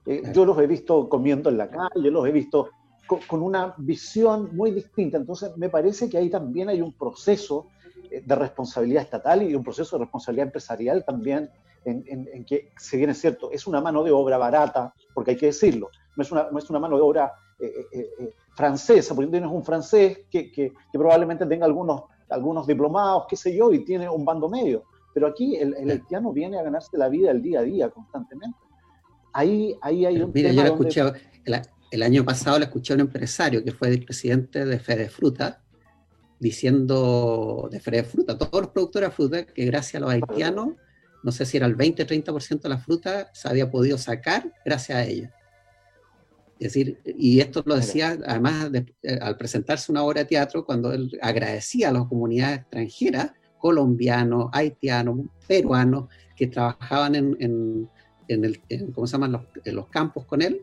[0.07, 2.71] Eh, yo los he visto comiendo en la calle, los he visto
[3.07, 5.17] con, una visión muy distinta.
[5.17, 7.67] Entonces, me parece que ahí también hay un proceso
[8.11, 11.51] eh, de responsabilidad estatal y un proceso de responsabilidad empresarial también,
[11.85, 15.47] en, que, si bien es cierto, es una mano de obra barata, porque hay que
[15.47, 19.65] decirlo, no es una, no es una mano de obra eh, francesa, porque tienes un
[19.65, 24.25] francés que, que, que probablemente tenga algunos algunos diplomados, qué sé yo, y tiene un
[24.25, 24.85] bando medio.
[25.15, 28.59] Pero aquí el, el haitiano viene a ganarse la vida el día a día constantemente.
[29.33, 31.03] ahí, ahí hay un Mira, yo escuché,
[31.91, 35.63] el, año pasado le escuché a un empresario que fue el presidente de Fede Fruta,
[36.39, 40.75] diciendo de Fede Fruta, todos los productores de fruta, que gracias a los haitianos,
[41.23, 45.05] no sé si era el 20-30% de la fruta, se había podido sacar gracias a
[45.05, 45.31] ellos.
[46.59, 48.71] Es decir, y esto lo decía además
[49.03, 54.49] eh, al presentarse una obra de teatro, cuando él agradecía a las comunidades extranjeras, colombianos,
[54.53, 57.37] haitianos, peruanos, que trabajaban en,
[58.29, 58.61] en, el,
[58.95, 59.33] ¿cómo se llaman?
[59.33, 60.63] Los, en los campos con él,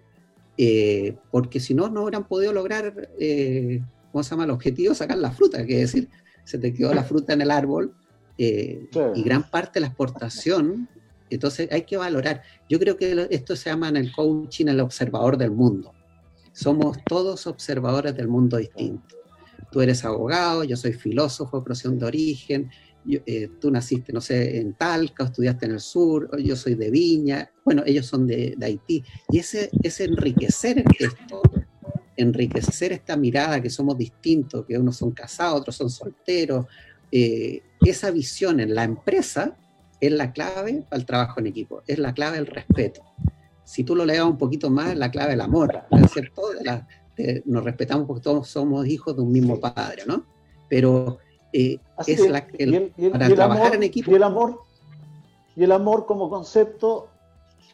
[0.58, 3.82] eh, porque si no, no hubieran podido lograr, eh,
[4.12, 4.46] ¿cómo se llama?
[4.46, 6.10] El objetivo, sacar la fruta, que es decir,
[6.44, 7.94] se te quedó la fruta en el árbol
[8.36, 8.90] y
[9.24, 10.90] gran parte de la exportación
[11.30, 12.42] entonces hay que valorar.
[12.70, 15.94] Yo creo que esto se llama en el coaching el observador del mundo.
[16.52, 19.16] Somos todos observadores del mundo distinto.
[19.72, 22.70] Tú eres abogado, yo soy filósofo de profesión de origen,
[23.10, 27.52] eh, tú naciste, no sé, en Talca, estudiaste en el sur, yo soy de Viña,
[27.66, 29.04] bueno, ellos son de, Haití.
[29.30, 31.42] Y ese, ese enriquecer esto,
[32.16, 36.68] enriquecer esta mirada que somos distintos, que unos son casados, otros son solteros,
[37.12, 39.58] eh, esa visión en la empresa
[40.06, 43.02] es la clave para el trabajo en equipo, es la clave del respeto.
[43.64, 46.42] Si tú lo leas un poquito más, es la clave del amor, ¿es cierto?
[47.46, 50.26] nos respetamos porque todos somos hijos de un mismo padre, ¿no?
[50.68, 51.20] Pero
[51.54, 54.12] eh, es la, el, para trabajar en equipo.
[54.12, 54.60] Y el amor,
[55.56, 57.08] y el amor como concepto,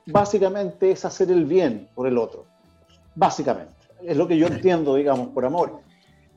[0.06, 2.46] básicamente es hacer el bien por el otro.
[3.16, 3.74] Básicamente.
[4.04, 5.80] Es lo que yo entiendo, digamos, por amor.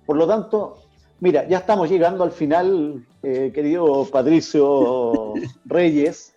[0.07, 0.81] Por lo tanto,
[1.22, 6.34] Mira, ya estamos llegando al final, eh, querido Patricio Reyes.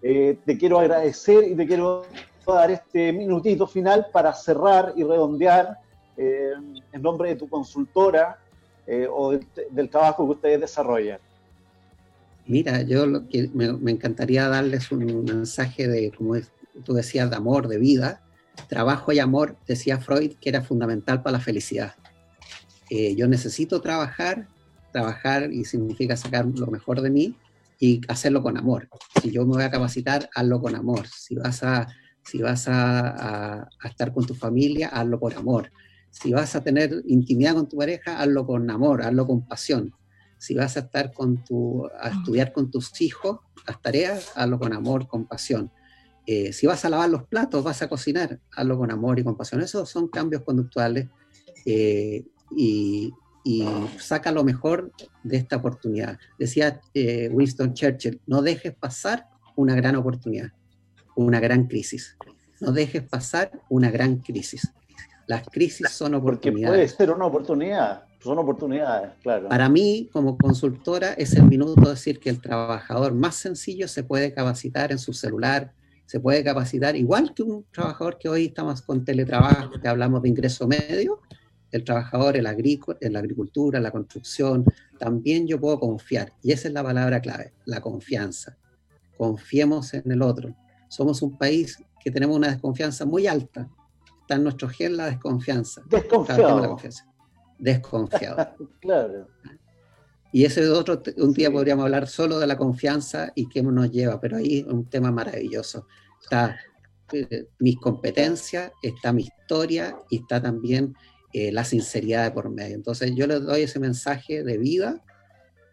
[0.00, 2.06] Eh, te quiero agradecer y te quiero
[2.46, 5.78] dar este minutito final para cerrar y redondear
[6.16, 6.52] eh,
[6.92, 8.38] en nombre de tu consultora
[9.10, 9.36] o
[9.72, 11.18] del, trabajo que ustedes desarrollan.
[12.46, 16.36] Mira, yo lo que me, encantaría darles un mensaje de, como
[16.84, 18.22] tú decías, de amor, de vida.
[18.68, 21.94] Trabajo y amor, decía Freud, que era fundamental para la felicidad.
[22.90, 24.48] Eh, yo necesito trabajar,
[24.92, 27.36] trabajar y significa sacar lo mejor de mí
[27.78, 28.88] y hacerlo con amor.
[29.22, 31.06] Si yo me voy a capacitar, hazlo con amor.
[31.06, 31.88] Si vas a,
[32.24, 35.70] si vas a, estar con tu familia, hazlo por amor.
[36.10, 39.94] Si vas a tener intimidad con tu pareja, hazlo con amor, hazlo con pasión.
[40.38, 44.72] Si vas a estar con tu, a estudiar con tus hijos, las tareas, hazlo con
[44.72, 45.70] amor, con pasión.
[46.26, 49.36] Eh, si vas a lavar los platos, vas a cocinar, hazlo con amor y con
[49.36, 49.62] pasión.
[49.62, 51.08] Esos son cambios conductuales
[51.64, 52.24] eh,
[52.56, 53.12] y,
[53.98, 54.92] saca lo mejor
[55.22, 56.18] de esta oportunidad.
[56.38, 59.26] Decía eh, Winston Churchill, no dejes pasar
[59.56, 60.52] una gran oportunidad,
[61.16, 62.16] una gran crisis.
[62.60, 64.70] No dejes pasar una gran crisis.
[65.26, 66.92] Las crisis son oportunidades.
[66.92, 69.48] Porque puede ser una oportunidad, son oportunidades, claro.
[69.48, 74.02] Para mí, como consultora, es el minuto de decir que el trabajador más sencillo se
[74.02, 75.72] puede capacitar en su celular,
[76.06, 80.30] se puede capacitar igual que un trabajador que hoy estamos con teletrabajo, que hablamos de
[80.30, 81.20] ingreso medio,
[81.70, 84.64] el trabajador en la, en la agricultura, en la construcción,
[84.98, 86.32] también yo puedo confiar.
[86.42, 88.56] Y esa es la palabra clave, la confianza.
[89.16, 90.54] Confiemos en el otro.
[90.88, 93.68] Somos un país que tenemos una desconfianza muy alta.
[94.20, 95.82] Está en nuestro gen la desconfianza.
[95.88, 96.76] Desconfiado.
[97.58, 98.54] Desconfiado.
[98.80, 99.26] claro.
[100.30, 103.90] Y ese es otro, un día podríamos hablar solo de la confianza y qué nos
[103.90, 105.86] lleva, pero ahí es un tema maravilloso.
[106.22, 106.58] Está
[107.12, 110.94] eh, mis competencias, está mi historia y está también
[111.32, 112.74] eh, la sinceridad de por medio.
[112.74, 115.02] Entonces yo les doy ese mensaje de vida,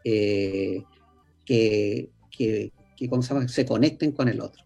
[0.04, 0.84] eh,
[1.46, 2.72] que, que,
[3.22, 4.64] se, se, conecten con el otro,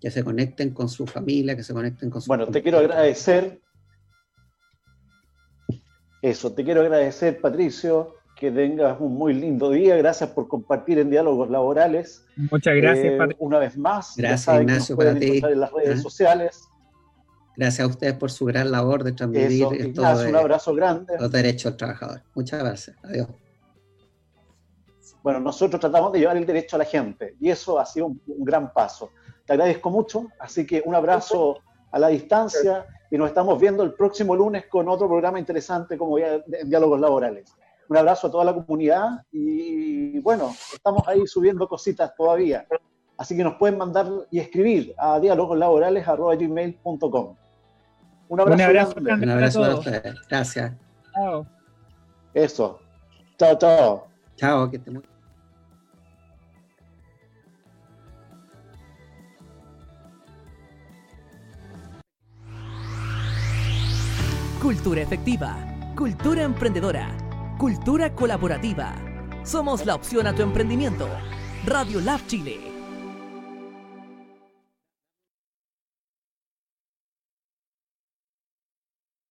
[0.00, 2.28] que se conecten con su familia, que se conecten con su...
[2.28, 3.60] Bueno, te quiero agradecer.
[6.22, 9.96] Eso, te quiero agradecer, Patricio, que tengas un muy lindo día.
[9.96, 12.24] Gracias por compartir en diálogos laborales.
[12.36, 13.44] Muchas gracias, eh, Patricio.
[13.44, 14.14] Una vez más.
[14.16, 15.42] Gracias, Ignacio, para ti.
[15.44, 16.68] En las redes sociales.
[17.56, 21.16] Gracias a ustedes por su gran labor de transmitir esto un abrazo grande.
[21.18, 22.22] los derechos del trabajador.
[22.34, 22.96] Muchas gracias.
[23.02, 23.28] Adiós.
[25.22, 28.20] Bueno, nosotros tratamos de llevar el derecho a la gente y eso ha sido un,
[28.26, 29.10] gran paso.
[29.44, 31.58] Te agradezco mucho, así que un abrazo
[31.90, 36.18] a la distancia y nos estamos viendo el próximo lunes con otro programa interesante como
[36.64, 37.54] Diálogos Laborales.
[37.88, 42.66] Un abrazo a toda la comunidad y bueno, estamos ahí subiendo cositas todavía.
[43.16, 47.36] Así que nos pueden mandar y escribir a dialogoslaborales.com.
[48.28, 48.94] Un abrazo.
[48.98, 50.14] Un abrazo, a ustedes.
[50.28, 50.72] Gracias.
[51.14, 51.46] Chao.
[52.34, 52.80] Eso.
[53.38, 54.08] Chao, chao.
[54.36, 55.02] Chao, que te muy...
[64.60, 65.56] Cultura efectiva,
[65.96, 67.16] cultura emprendedora,
[67.56, 68.94] cultura colaborativa.
[69.44, 71.08] Somos la opción a tu emprendimiento.
[71.64, 72.75] Radio Lab Chile